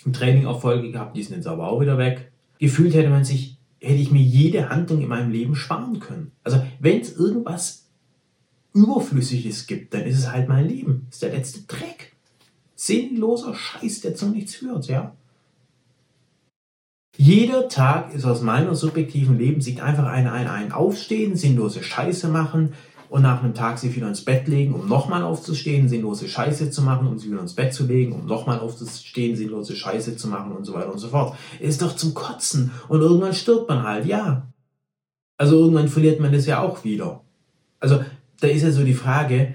ein 0.07 0.13
Training 0.13 0.45
Erfolge 0.45 0.93
gehabt, 0.93 1.17
die 1.17 1.23
sind 1.23 1.37
jetzt 1.37 1.47
aber 1.47 1.69
auch 1.69 1.81
wieder 1.81 1.99
weg. 1.99 2.31
Gefühlt 2.59 2.95
hätte 2.95 3.11
man 3.11 3.25
sich, 3.25 3.59
hätte 3.81 4.01
ich 4.01 4.11
mir 4.11 4.23
jede 4.23 4.71
Handlung 4.71 5.03
in 5.03 5.09
meinem 5.09 5.31
Leben 5.31 5.55
sparen 5.55 5.99
können. 6.01 6.33
Also 6.45 6.65
wenn 6.79 7.01
es 7.01 7.17
irgendwas 7.17 7.89
Überflüssiges 8.73 9.67
gibt, 9.67 9.93
dann 9.93 10.03
ist 10.03 10.19
es 10.19 10.31
halt 10.31 10.49
mein 10.49 10.69
Leben. 10.69 11.07
Ist 11.11 11.23
der 11.23 11.33
letzte 11.33 11.63
Dreck. 11.63 12.10
Sinnloser 12.83 13.55
Scheiß, 13.55 14.01
der 14.01 14.15
zu 14.15 14.31
nichts 14.31 14.55
führt, 14.55 14.87
ja. 14.87 15.15
Jeder 17.15 17.69
Tag 17.69 18.15
ist 18.15 18.25
aus 18.25 18.41
meiner 18.41 18.75
subjektiven 18.75 19.39
Lebenssicht 19.39 19.83
einfach 19.83 20.07
ein, 20.07 20.27
ein, 20.27 20.49
ein 20.49 20.73
Aufstehen, 20.73 21.37
sinnlose 21.37 21.83
Scheiße 21.83 22.29
machen 22.29 22.73
und 23.11 23.21
nach 23.21 23.43
einem 23.43 23.53
Tag 23.53 23.79
sich 23.79 23.95
wieder 23.95 24.09
ins 24.09 24.25
Bett 24.25 24.49
legen, 24.49 24.73
um 24.73 24.89
nochmal 24.89 25.25
aufzustehen, 25.25 25.91
sinnlose 25.91 26.27
Scheiße 26.27 26.71
zu 26.71 26.81
machen, 26.81 27.07
um 27.07 27.19
sich 27.19 27.31
wieder 27.31 27.43
ins 27.43 27.53
Bett 27.53 27.75
zu 27.75 27.85
legen, 27.85 28.13
um 28.13 28.25
nochmal 28.25 28.61
aufzustehen, 28.61 29.37
sinnlose 29.37 29.77
Scheiße 29.77 30.17
zu 30.17 30.29
machen 30.29 30.53
und 30.53 30.65
so 30.65 30.73
weiter 30.73 30.91
und 30.91 31.01
so 31.01 31.09
fort. 31.09 31.37
Ist 31.59 31.83
doch 31.83 31.95
zum 31.97 32.15
Kotzen. 32.15 32.71
Und 32.89 33.03
irgendwann 33.03 33.35
stirbt 33.35 33.69
man 33.69 33.83
halt, 33.83 34.07
ja. 34.07 34.47
Also 35.37 35.59
irgendwann 35.59 35.89
verliert 35.89 36.19
man 36.19 36.33
das 36.33 36.47
ja 36.47 36.63
auch 36.63 36.83
wieder. 36.83 37.21
Also 37.79 38.03
da 38.41 38.49
ist 38.49 38.63
ja 38.63 38.73
so 38.73 38.85
die 38.85 38.95
Frage, 38.95 39.55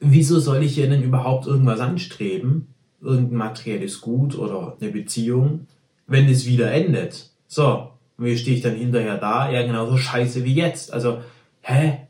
wieso 0.00 0.40
soll 0.40 0.62
ich 0.62 0.74
hier 0.74 0.88
denn 0.88 1.02
überhaupt 1.02 1.46
irgendwas 1.46 1.80
anstreben? 1.80 2.68
Irgendein 3.00 3.36
materielles 3.36 4.00
Gut 4.00 4.36
oder 4.36 4.76
eine 4.80 4.90
Beziehung, 4.90 5.66
wenn 6.06 6.28
es 6.28 6.46
wieder 6.46 6.72
endet? 6.72 7.30
So, 7.46 7.90
wie 8.18 8.36
stehe 8.36 8.56
ich 8.56 8.62
dann 8.62 8.76
hinterher 8.76 9.18
da? 9.18 9.50
Ja, 9.50 9.66
genauso 9.66 9.96
scheiße 9.96 10.44
wie 10.44 10.54
jetzt. 10.54 10.92
Also, 10.92 11.20
hä? 11.62 12.08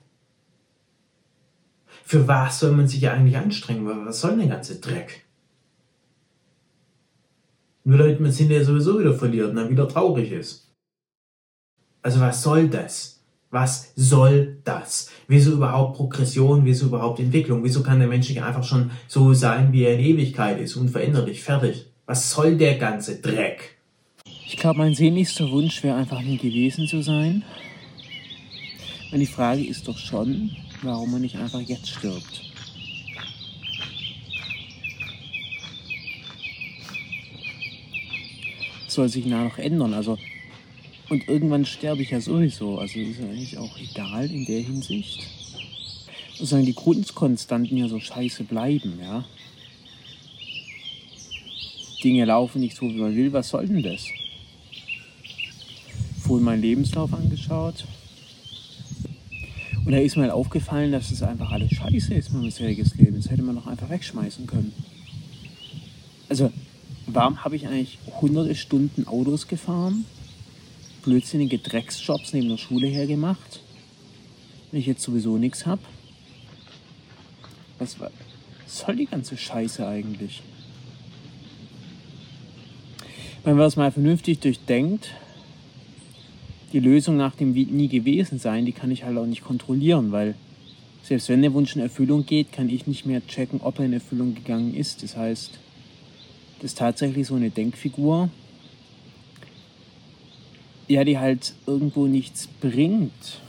Für 2.04 2.28
was 2.28 2.60
soll 2.60 2.72
man 2.72 2.86
sich 2.86 3.00
ja 3.00 3.12
eigentlich 3.12 3.36
anstrengen? 3.36 3.86
Was 4.06 4.20
soll 4.20 4.30
denn 4.30 4.40
der 4.40 4.56
ganze 4.56 4.80
Dreck? 4.80 5.26
Nur 7.82 7.98
damit 7.98 8.20
man 8.20 8.30
es 8.30 8.38
hinterher 8.38 8.64
sowieso 8.64 8.98
wieder 8.98 9.14
verliert 9.14 9.50
und 9.50 9.56
dann 9.56 9.70
wieder 9.70 9.88
traurig 9.88 10.32
ist. 10.32 10.72
Also 12.02 12.20
was 12.20 12.42
soll 12.42 12.68
das? 12.68 13.15
Was 13.58 13.94
soll 13.96 14.58
das? 14.64 15.10
Wieso 15.28 15.52
überhaupt 15.52 15.96
Progression? 15.96 16.66
Wieso 16.66 16.88
überhaupt 16.88 17.20
Entwicklung? 17.20 17.64
Wieso 17.64 17.82
kann 17.82 18.00
der 18.00 18.06
Mensch 18.06 18.28
nicht 18.28 18.42
einfach 18.42 18.62
schon 18.62 18.90
so 19.08 19.32
sein, 19.32 19.72
wie 19.72 19.84
er 19.84 19.94
in 19.94 20.00
Ewigkeit 20.00 20.60
ist, 20.60 20.76
unveränderlich, 20.76 21.42
fertig? 21.42 21.86
Was 22.04 22.30
soll 22.30 22.58
der 22.58 22.76
ganze 22.76 23.18
Dreck? 23.18 23.78
Ich 24.46 24.58
glaube, 24.58 24.80
mein 24.80 24.94
sehnlichster 24.94 25.50
Wunsch 25.50 25.82
wäre 25.82 25.96
einfach 25.96 26.20
nie 26.20 26.36
gewesen 26.36 26.86
zu 26.86 27.00
sein. 27.00 27.44
Und 29.10 29.20
die 29.20 29.24
Frage 29.24 29.64
ist 29.64 29.88
doch 29.88 29.96
schon, 29.96 30.50
warum 30.82 31.12
man 31.12 31.22
nicht 31.22 31.36
einfach 31.36 31.62
jetzt 31.62 31.88
stirbt. 31.88 32.42
soll 38.86 39.08
sich 39.08 39.24
nach 39.24 39.44
noch 39.44 39.58
ändern. 39.58 39.94
Also 39.94 40.18
und 41.08 41.28
irgendwann 41.28 41.64
sterbe 41.64 42.02
ich 42.02 42.10
ja 42.10 42.20
sowieso. 42.20 42.78
Also 42.78 42.98
ist 42.98 43.20
ja 43.20 43.26
eigentlich 43.26 43.58
auch 43.58 43.78
egal 43.78 44.30
in 44.30 44.44
der 44.44 44.60
Hinsicht. 44.60 45.26
Solange 46.38 46.66
die 46.66 46.74
Grundkonstanten 46.74 47.76
ja 47.76 47.88
so 47.88 48.00
scheiße 48.00 48.44
bleiben, 48.44 48.98
ja. 49.00 49.24
Dinge 52.02 52.24
laufen 52.24 52.60
nicht 52.60 52.76
so, 52.76 52.86
wie 52.86 52.98
man 52.98 53.16
will. 53.16 53.32
Was 53.32 53.48
soll 53.48 53.66
denn 53.66 53.82
das? 53.82 54.06
Vorhin 56.20 56.44
meinen 56.44 56.62
Lebenslauf 56.62 57.12
angeschaut. 57.14 57.84
Und 59.84 59.92
da 59.92 59.98
ist 59.98 60.16
mir 60.16 60.24
halt 60.24 60.32
aufgefallen, 60.32 60.90
dass 60.90 61.12
es 61.12 61.22
einfach 61.22 61.52
alles 61.52 61.70
scheiße 61.70 62.12
ist, 62.14 62.32
mein 62.32 62.42
bisheriges 62.42 62.96
Leben. 62.96 63.16
Das 63.16 63.30
hätte 63.30 63.42
man 63.42 63.54
doch 63.54 63.68
einfach 63.68 63.88
wegschmeißen 63.88 64.46
können. 64.46 64.72
Also, 66.28 66.52
warum 67.06 67.44
habe 67.44 67.54
ich 67.54 67.68
eigentlich 67.68 67.98
hunderte 68.20 68.56
Stunden 68.56 69.06
Autos 69.06 69.46
gefahren? 69.46 70.04
Blödsinnige 71.06 71.58
Drecksjobs 71.58 72.32
neben 72.32 72.48
der 72.48 72.56
Schule 72.56 72.88
hergemacht? 72.88 73.60
Wenn 74.72 74.80
ich 74.80 74.86
jetzt 74.86 75.02
sowieso 75.02 75.38
nichts 75.38 75.64
habe? 75.64 75.80
Was, 77.78 78.00
was 78.00 78.10
soll 78.66 78.96
die 78.96 79.06
ganze 79.06 79.36
Scheiße 79.36 79.86
eigentlich? 79.86 80.42
Wenn 83.44 83.54
man 83.54 83.62
das 83.62 83.76
mal 83.76 83.92
vernünftig 83.92 84.40
durchdenkt, 84.40 85.12
die 86.72 86.80
Lösung 86.80 87.16
nach 87.16 87.36
dem 87.36 87.52
nie 87.52 87.86
gewesen 87.86 88.40
sein, 88.40 88.66
die 88.66 88.72
kann 88.72 88.90
ich 88.90 89.04
halt 89.04 89.16
auch 89.16 89.26
nicht 89.26 89.44
kontrollieren, 89.44 90.10
weil 90.10 90.34
selbst 91.04 91.28
wenn 91.28 91.40
der 91.40 91.54
Wunsch 91.54 91.76
in 91.76 91.82
Erfüllung 91.82 92.26
geht, 92.26 92.50
kann 92.50 92.68
ich 92.68 92.88
nicht 92.88 93.06
mehr 93.06 93.24
checken, 93.24 93.60
ob 93.60 93.78
er 93.78 93.84
in 93.84 93.92
Erfüllung 93.92 94.34
gegangen 94.34 94.74
ist. 94.74 95.04
Das 95.04 95.16
heißt, 95.16 95.52
das 96.56 96.64
ist 96.72 96.78
tatsächlich 96.78 97.28
so 97.28 97.36
eine 97.36 97.50
Denkfigur, 97.50 98.28
ja, 100.88 101.04
die 101.04 101.18
halt 101.18 101.54
irgendwo 101.66 102.06
nichts 102.06 102.46
bringt. 102.46 103.40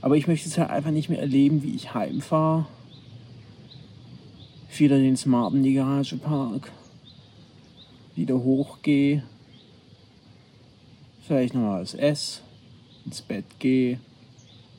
Aber 0.00 0.16
ich 0.16 0.26
möchte 0.26 0.48
es 0.48 0.56
halt 0.56 0.70
einfach 0.70 0.90
nicht 0.90 1.10
mehr 1.10 1.20
erleben, 1.20 1.62
wie 1.62 1.74
ich 1.74 1.92
heimfahre, 1.92 2.66
wieder 4.76 4.96
den 4.96 5.16
Smart 5.16 5.52
in 5.52 5.62
die 5.62 5.74
Garage 5.74 6.16
park, 6.16 6.72
wieder 8.16 8.42
hochgehe, 8.42 9.22
vielleicht 11.26 11.52
nochmal 11.54 11.82
was 11.82 11.94
esse, 11.94 12.40
ins 13.04 13.20
Bett 13.20 13.44
gehe, 13.58 14.00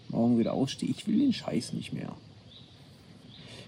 morgen 0.09 0.39
wieder 0.39 0.53
ausstehe. 0.53 0.89
Ich 0.89 1.05
will 1.05 1.19
den 1.19 1.33
Scheiß 1.33 1.73
nicht 1.73 1.93
mehr. 1.93 2.15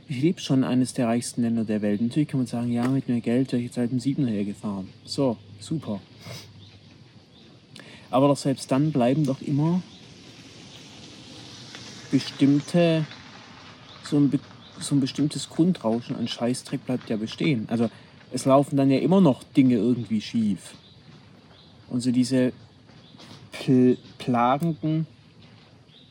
Ich 0.09 0.21
lebe 0.21 0.41
schon 0.41 0.63
eines 0.63 0.93
der 0.93 1.07
reichsten 1.07 1.43
Länder 1.43 1.63
der 1.65 1.81
Welt. 1.81 2.01
Natürlich 2.01 2.27
kann 2.27 2.39
man 2.39 2.47
sagen, 2.47 2.71
ja, 2.71 2.87
mit 2.87 3.07
mehr 3.07 3.21
Geld 3.21 3.51
wäre 3.51 3.61
ich 3.61 3.67
jetzt 3.67 3.77
halt 3.77 3.91
im 3.91 3.99
Siebener 3.99 4.31
hergefahren. 4.31 4.89
So, 5.05 5.37
super. 5.59 6.01
Aber 8.13 8.27
doch 8.27 8.37
selbst 8.37 8.71
dann 8.71 8.91
bleiben 8.91 9.25
doch 9.25 9.41
immer 9.41 9.81
bestimmte, 12.11 13.07
so 14.03 14.17
ein, 14.17 14.39
so 14.79 14.93
ein 14.93 14.99
bestimmtes 14.99 15.49
Grundrauschen 15.49 16.15
an 16.15 16.27
Scheißdreck 16.27 16.85
bleibt 16.85 17.09
ja 17.09 17.17
bestehen. 17.17 17.65
Also 17.69 17.89
es 18.31 18.45
laufen 18.45 18.77
dann 18.77 18.91
ja 18.91 18.99
immer 18.99 19.19
noch 19.19 19.41
Dinge 19.41 19.77
irgendwie 19.77 20.21
schief. 20.21 20.75
Und 21.89 22.01
so 22.01 22.11
diese 22.11 22.53
pl 23.51 23.97
plagenden 24.19 25.07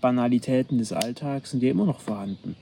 Banalitäten 0.00 0.78
des 0.78 0.92
Alltags 0.92 1.52
sind 1.52 1.62
ja 1.62 1.70
immer 1.70 1.86
noch 1.86 2.00
vorhanden. 2.00 2.56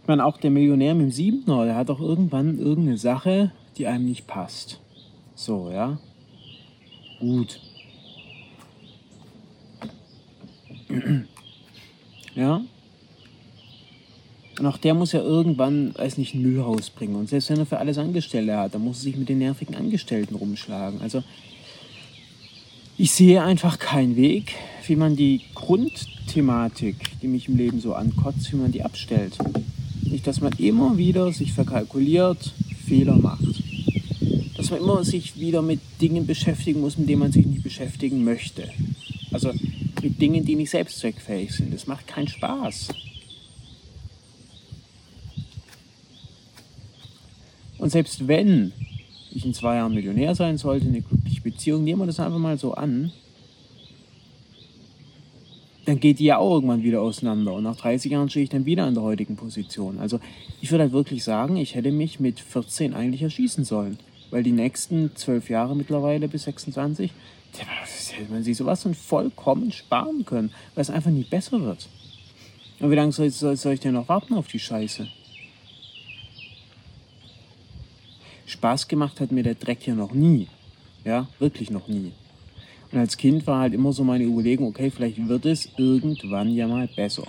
Ich 0.00 0.08
meine, 0.08 0.24
auch 0.24 0.38
der 0.38 0.50
Millionär 0.50 0.94
mit 0.94 1.08
dem 1.08 1.12
Siebener, 1.12 1.66
der 1.66 1.76
hat 1.76 1.90
doch 1.90 2.00
irgendwann 2.00 2.58
irgendeine 2.58 2.96
Sache, 2.96 3.52
die 3.76 3.86
einem 3.86 4.06
nicht 4.06 4.26
passt. 4.26 4.81
So, 5.42 5.72
ja. 5.74 5.98
Gut. 7.18 7.58
ja. 12.36 12.62
Und 14.60 14.66
auch 14.66 14.78
der 14.78 14.94
muss 14.94 15.10
ja 15.10 15.20
irgendwann, 15.20 15.96
weiß 15.96 16.18
nicht, 16.18 16.36
Müll 16.36 16.60
rausbringen. 16.60 17.16
Und 17.16 17.28
selbst 17.28 17.50
wenn 17.50 17.58
er 17.58 17.66
für 17.66 17.78
alles 17.78 17.98
Angestellte 17.98 18.56
hat, 18.56 18.74
dann 18.74 18.84
muss 18.84 18.98
er 18.98 19.02
sich 19.02 19.16
mit 19.16 19.28
den 19.28 19.38
nervigen 19.38 19.74
Angestellten 19.74 20.36
rumschlagen. 20.36 21.00
Also 21.00 21.24
ich 22.96 23.10
sehe 23.10 23.42
einfach 23.42 23.80
keinen 23.80 24.14
Weg, 24.14 24.54
wie 24.86 24.94
man 24.94 25.16
die 25.16 25.40
Grundthematik, 25.56 27.20
die 27.20 27.26
mich 27.26 27.48
im 27.48 27.56
Leben 27.56 27.80
so 27.80 27.94
ankotzt, 27.94 28.52
wie 28.52 28.58
man 28.58 28.70
die 28.70 28.84
abstellt. 28.84 29.36
Nicht, 30.02 30.24
dass 30.28 30.40
man 30.40 30.52
immer 30.52 30.96
wieder 30.96 31.32
sich 31.32 31.52
verkalkuliert, 31.52 32.52
Fehler 32.86 33.16
macht. 33.16 33.51
Man 34.72 34.80
immer 34.80 35.04
sich 35.04 35.38
wieder 35.38 35.60
mit 35.60 35.80
Dingen 36.00 36.26
beschäftigen 36.26 36.80
muss, 36.80 36.96
mit 36.96 37.06
denen 37.06 37.18
man 37.18 37.30
sich 37.30 37.44
nicht 37.44 37.62
beschäftigen 37.62 38.24
möchte. 38.24 38.70
Also 39.30 39.52
mit 40.02 40.18
Dingen, 40.18 40.46
die 40.46 40.54
nicht 40.54 40.70
selbstzweckfähig 40.70 41.52
sind. 41.52 41.74
Das 41.74 41.86
macht 41.86 42.06
keinen 42.06 42.28
Spaß. 42.28 42.88
Und 47.76 47.90
selbst 47.90 48.26
wenn 48.26 48.72
ich 49.30 49.44
in 49.44 49.52
zwei 49.52 49.76
Jahren 49.76 49.92
Millionär 49.92 50.34
sein 50.34 50.56
sollte, 50.56 50.86
eine 50.86 51.02
glückliche 51.02 51.42
Beziehung, 51.42 51.84
nehmen 51.84 52.00
wir 52.00 52.06
das 52.06 52.18
einfach 52.18 52.38
mal 52.38 52.56
so 52.56 52.72
an, 52.72 53.12
dann 55.84 56.00
geht 56.00 56.18
die 56.18 56.24
ja 56.24 56.38
auch 56.38 56.54
irgendwann 56.54 56.82
wieder 56.82 57.02
auseinander. 57.02 57.52
Und 57.52 57.64
nach 57.64 57.76
30 57.76 58.10
Jahren 58.10 58.30
stehe 58.30 58.44
ich 58.44 58.50
dann 58.50 58.64
wieder 58.64 58.88
in 58.88 58.94
der 58.94 59.02
heutigen 59.02 59.36
Position. 59.36 59.98
Also 59.98 60.18
ich 60.62 60.70
würde 60.70 60.84
halt 60.84 60.92
wirklich 60.94 61.24
sagen, 61.24 61.58
ich 61.58 61.74
hätte 61.74 61.92
mich 61.92 62.20
mit 62.20 62.40
14 62.40 62.94
eigentlich 62.94 63.20
erschießen 63.20 63.64
sollen. 63.64 63.98
Weil 64.32 64.42
die 64.42 64.52
nächsten 64.52 65.14
zwölf 65.14 65.50
Jahre 65.50 65.76
mittlerweile 65.76 66.26
bis 66.26 66.44
26, 66.44 67.12
da 67.52 67.58
hätte 68.16 68.32
man 68.32 68.42
sich 68.42 68.56
sowas 68.56 68.82
von 68.82 68.94
vollkommen 68.94 69.70
sparen 69.70 70.24
können, 70.24 70.50
weil 70.74 70.82
es 70.82 70.90
einfach 70.90 71.10
nie 71.10 71.24
besser 71.24 71.60
wird. 71.60 71.86
Und 72.80 72.90
wie 72.90 72.94
lange 72.94 73.12
soll, 73.12 73.30
soll, 73.30 73.56
soll 73.56 73.74
ich 73.74 73.80
denn 73.80 73.92
noch 73.92 74.08
warten 74.08 74.32
auf 74.32 74.48
die 74.48 74.58
Scheiße? 74.58 75.06
Spaß 78.46 78.88
gemacht 78.88 79.20
hat 79.20 79.32
mir 79.32 79.42
der 79.42 79.54
Dreck 79.54 79.78
hier 79.82 79.94
noch 79.94 80.12
nie. 80.12 80.48
Ja, 81.04 81.28
wirklich 81.38 81.70
noch 81.70 81.86
nie. 81.88 82.12
Und 82.90 82.98
als 82.98 83.18
Kind 83.18 83.46
war 83.46 83.60
halt 83.60 83.74
immer 83.74 83.92
so 83.92 84.02
meine 84.02 84.24
Überlegung, 84.24 84.68
okay, 84.68 84.90
vielleicht 84.90 85.28
wird 85.28 85.44
es 85.44 85.68
irgendwann 85.76 86.50
ja 86.50 86.66
mal 86.66 86.88
besser. 86.88 87.26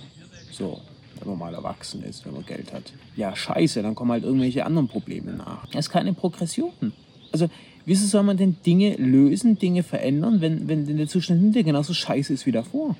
So, 0.52 0.80
wenn 1.26 1.38
man 1.38 1.52
mal 1.52 1.54
erwachsen 1.54 2.04
ist, 2.04 2.26
wenn 2.26 2.34
man 2.34 2.46
Geld 2.46 2.74
hat. 2.74 2.94
Ja, 3.16 3.36
scheiße, 3.36 3.82
dann 3.82 3.96
kommen 3.96 4.12
halt 4.12 4.24
irgendwelche 4.24 4.66
anderen 4.66 4.88
Probleme 4.88 5.34
nach. 5.34 5.66
Das 5.68 5.88
ist 5.88 5.90
keine 5.92 6.14
Progression. 6.14 6.94
Also, 7.32 7.50
wieso 7.86 8.06
soll 8.06 8.24
man 8.24 8.38
denn 8.38 8.58
Dinge 8.66 8.96
lösen, 8.96 9.58
Dinge 9.58 9.84
verändern, 9.84 10.42
wenn, 10.42 10.68
wenn 10.68 10.86
der 10.98 11.08
Zustand 11.08 11.42
hinterher 11.42 11.64
genauso 11.64 11.94
scheiße 11.94 12.34
ist 12.34 12.46
wie 12.46 12.52
davor? 12.52 12.96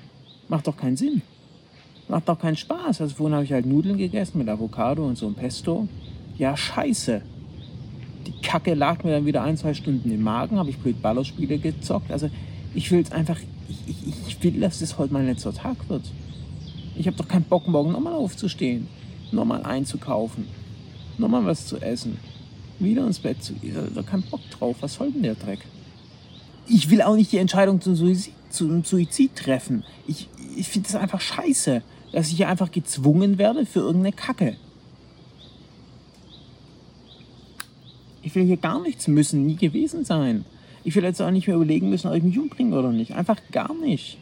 Macht 0.48 0.68
doch 0.68 0.78
keinen 0.78 0.98
Sinn. 0.98 1.22
Macht 2.08 2.28
doch 2.28 2.40
keinen 2.40 2.58
Spaß. 2.58 3.02
Also 3.02 3.16
vorhin 3.16 3.34
habe 3.34 3.46
ich 3.46 3.54
halt 3.54 3.66
Nudeln 3.66 3.98
gegessen 3.98 4.38
mit 4.38 4.50
Avocado 4.50 5.06
und 5.06 5.18
so 5.18 5.28
ein 5.28 5.36
Pesto. 5.36 5.88
Ja, 6.38 6.58
scheiße. 6.58 7.22
Die 8.28 8.42
Kacke 8.42 8.74
lag 8.74 9.04
mir 9.04 9.12
dann 9.12 9.26
wieder 9.26 9.44
ein, 9.44 9.58
zwei 9.58 9.74
Stunden 9.74 10.12
im 10.12 10.22
Magen, 10.22 10.58
habe 10.58 10.70
ich 10.70 10.78
blöd 10.78 11.02
Ballerspiele 11.02 11.58
gezockt. 11.58 12.12
Also 12.12 12.30
ich 12.74 12.92
will 12.92 13.02
es 13.02 13.12
einfach, 13.12 13.38
ich, 13.70 14.08
ich, 14.08 14.16
ich 14.28 14.44
will, 14.44 14.60
dass 14.60 14.82
es 14.82 14.98
heute 14.98 15.14
mein 15.14 15.26
letzter 15.26 15.54
Tag 15.54 15.78
wird. 15.90 16.04
Ich 16.96 17.08
habe 17.08 17.18
doch 17.18 17.28
keinen 17.28 17.46
Bock, 17.46 17.68
morgen 17.68 17.92
nochmal 17.92 18.14
aufzustehen, 18.14 18.88
nochmal 19.32 19.64
einzukaufen, 19.64 20.48
nochmal 21.18 21.46
was 21.46 21.68
zu 21.68 21.78
essen, 21.78 22.20
wieder 22.80 23.06
ins 23.06 23.20
Bett 23.20 23.44
zu 23.44 23.54
gehen. 23.54 23.76
Da 23.94 24.04
keinen 24.04 24.24
Bock 24.24 24.42
drauf. 24.52 24.78
Was 24.82 24.96
soll 24.96 25.12
denn 25.12 25.24
der 25.24 25.36
Dreck? 25.36 25.60
Ich 26.68 26.90
will 26.90 27.02
auch 27.02 27.16
nicht 27.16 27.32
die 27.32 27.38
Entscheidung 27.38 27.82
zum 27.82 27.96
Suizid, 27.96 28.34
zum 28.50 28.84
Suizid 28.84 29.36
treffen. 29.36 29.84
Ich, 30.08 30.30
ich 30.56 30.68
finde 30.68 30.88
es 30.88 30.96
einfach 30.96 31.20
scheiße, 31.20 31.82
dass 32.12 32.30
ich 32.30 32.38
hier 32.38 32.48
einfach 32.48 32.72
gezwungen 32.72 33.38
werde 33.38 33.66
für 33.66 33.80
irgendeine 33.80 34.14
Kacke. 34.14 34.56
Ich 38.22 38.34
will 38.36 38.46
hier 38.46 38.58
gar 38.58 38.82
nichts 38.82 39.08
müssen, 39.08 39.46
nie 39.46 39.56
gewesen 39.56 40.06
sein. 40.06 40.46
Ich 40.86 40.96
will 40.96 41.04
jetzt 41.04 41.22
auch 41.22 41.32
nicht 41.32 41.48
mehr 41.48 41.58
überlegen 41.58 41.90
müssen, 41.90 42.08
ob 42.08 42.16
ich 42.16 42.24
mich 42.24 42.40
umbringe 42.40 42.78
oder 42.78 42.92
nicht. 42.92 43.14
Einfach 43.16 43.38
gar 43.52 43.74
nicht. 43.74 44.18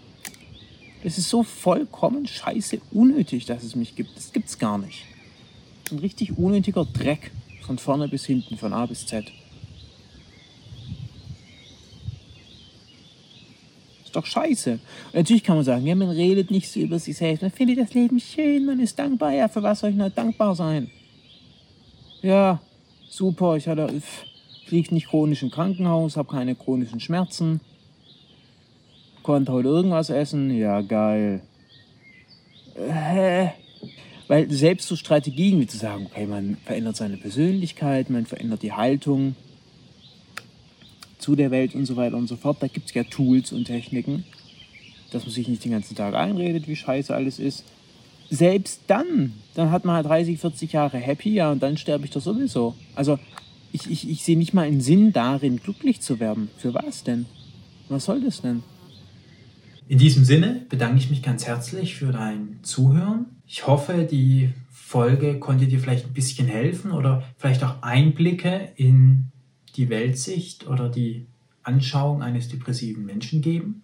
Das 1.04 1.18
ist 1.18 1.30
so 1.30 1.44
vollkommen 1.44 2.28
scheiße 2.28 2.80
unnötig, 2.92 3.46
dass 3.46 3.64
es 3.64 3.76
mich 3.76 3.96
gibt. 3.96 4.16
Das 4.16 4.32
gibt's 4.32 4.60
gar 4.60 4.78
nicht. 4.78 5.06
Ein 5.92 6.00
richtig 6.00 6.38
unnötiger 6.38 6.86
Dreck. 6.86 7.32
Von 7.62 7.78
vorne 7.78 8.08
bis 8.08 8.26
hinten, 8.26 8.58
von 8.58 8.74
A 8.74 8.86
bis 8.86 9.06
Z. 9.06 9.32
Ist 14.04 14.16
doch 14.16 14.26
scheiße. 14.26 14.74
Und 14.74 15.14
natürlich 15.14 15.44
kann 15.44 15.56
man 15.56 15.66
sagen, 15.66 15.86
ja, 15.86 15.96
man 15.96 16.10
redet 16.10 16.52
nicht 16.52 16.70
so 16.70 16.80
über 16.80 17.00
sich 17.00 17.18
selbst. 17.18 17.42
Man 17.42 17.52
findet 17.52 17.78
das 17.78 17.94
Leben 17.94 18.20
schön, 18.20 18.66
man 18.66 18.80
ist 18.80 18.98
dankbar. 19.00 19.32
Ja, 19.32 19.48
für 19.48 19.64
was 19.64 19.80
soll 19.80 19.92
ich 19.92 19.96
noch 19.96 20.10
dankbar 20.10 20.56
sein? 20.56 20.92
Ja, 22.22 22.62
super, 23.10 23.56
ich 23.56 23.68
hatte 23.68 24.02
liege 24.72 24.94
nicht 24.94 25.10
chronisch 25.10 25.44
im 25.44 25.52
Krankenhaus, 25.52 26.18
habe 26.18 26.32
keine 26.32 26.56
chronischen 26.56 27.00
Schmerzen, 27.00 27.62
konnte 29.24 29.52
heute 29.52 29.68
irgendwas 29.70 30.10
essen, 30.10 30.56
ja 30.56 30.82
geil. 30.82 31.42
Hä? 32.76 33.52
Weil 34.28 34.50
selbst 34.50 34.88
so 34.88 34.96
Strategien 34.96 35.60
wie 35.60 35.68
zu 35.68 35.78
sagen, 35.78 36.08
okay, 36.10 36.26
man 36.26 36.58
verändert 36.64 36.96
seine 36.96 37.18
Persönlichkeit, 37.18 38.10
man 38.10 38.26
verändert 38.26 38.62
die 38.64 38.72
Haltung 38.72 39.36
zu 41.20 41.36
der 41.36 41.52
Welt 41.52 41.76
und 41.76 41.86
so 41.86 41.96
weiter 41.98 42.18
und 42.18 42.28
so 42.28 42.36
fort, 42.36 42.58
da 42.62 42.68
gibt 42.68 42.88
es 42.88 42.94
ja 42.94 43.04
Tools 43.04 43.52
und 43.52 43.66
Techniken, 43.66 44.24
dass 45.12 45.24
man 45.24 45.32
sich 45.32 45.48
nicht 45.48 45.64
den 45.64 45.72
ganzen 45.72 45.96
Tag 45.96 46.16
einredet, 46.16 46.68
wie 46.68 46.76
scheiße 46.76 47.14
alles 47.14 47.40
ist. 47.40 47.64
Selbst 48.30 48.82
dann, 48.88 49.34
dann 49.54 49.72
hat 49.72 49.84
man 49.84 49.96
halt 49.96 50.08
30, 50.08 50.40
40 50.40 50.72
Jahre 50.72 50.98
happy, 50.98 51.34
ja, 51.34 51.52
und 51.52 51.62
dann 51.62 51.78
sterbe 51.78 52.06
ich 52.06 52.12
doch 52.12 52.22
sowieso. 52.22 52.76
Also 52.96 53.20
ich, 53.74 53.90
ich, 53.90 54.10
ich 54.10 54.24
sehe 54.24 54.38
nicht 54.38 54.54
mal 54.54 54.66
einen 54.66 54.82
Sinn 54.82 55.12
darin, 55.12 55.58
glücklich 55.58 56.02
zu 56.02 56.20
werden. 56.20 56.50
Für 56.58 56.74
was 56.74 57.04
denn? 57.04 57.26
Was 57.90 58.06
soll 58.06 58.22
das 58.22 58.42
denn? 58.42 58.64
In 59.92 59.98
diesem 59.98 60.24
Sinne 60.24 60.66
bedanke 60.70 61.00
ich 61.00 61.10
mich 61.10 61.22
ganz 61.22 61.46
herzlich 61.46 61.96
für 61.98 62.14
dein 62.14 62.60
Zuhören. 62.62 63.26
Ich 63.46 63.68
hoffe, 63.68 64.08
die 64.10 64.54
Folge 64.72 65.38
konnte 65.38 65.68
dir 65.68 65.82
vielleicht 65.82 66.06
ein 66.06 66.14
bisschen 66.14 66.48
helfen 66.48 66.94
oder 66.94 67.24
vielleicht 67.38 67.62
auch 67.62 67.82
Einblicke 67.82 68.70
in 68.78 69.26
die 69.76 69.90
Weltsicht 69.90 70.66
oder 70.66 70.88
die 70.88 71.26
Anschauung 71.64 72.24
eines 72.24 72.48
depressiven 72.48 73.06
Menschen 73.06 73.42
geben. 73.42 73.84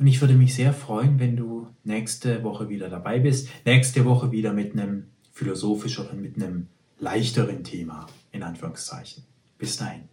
Und 0.00 0.08
ich 0.08 0.20
würde 0.20 0.34
mich 0.34 0.52
sehr 0.52 0.72
freuen, 0.72 1.20
wenn 1.20 1.36
du 1.36 1.68
nächste 1.84 2.42
Woche 2.42 2.68
wieder 2.68 2.88
dabei 2.88 3.20
bist. 3.20 3.48
Nächste 3.64 4.04
Woche 4.04 4.32
wieder 4.32 4.52
mit 4.52 4.72
einem 4.72 5.04
philosophischeren, 5.30 6.20
mit 6.20 6.42
einem 6.42 6.66
leichteren 6.98 7.62
Thema, 7.62 8.06
in 8.32 8.42
Anführungszeichen. 8.42 9.22
Bis 9.58 9.76
dahin. 9.76 10.08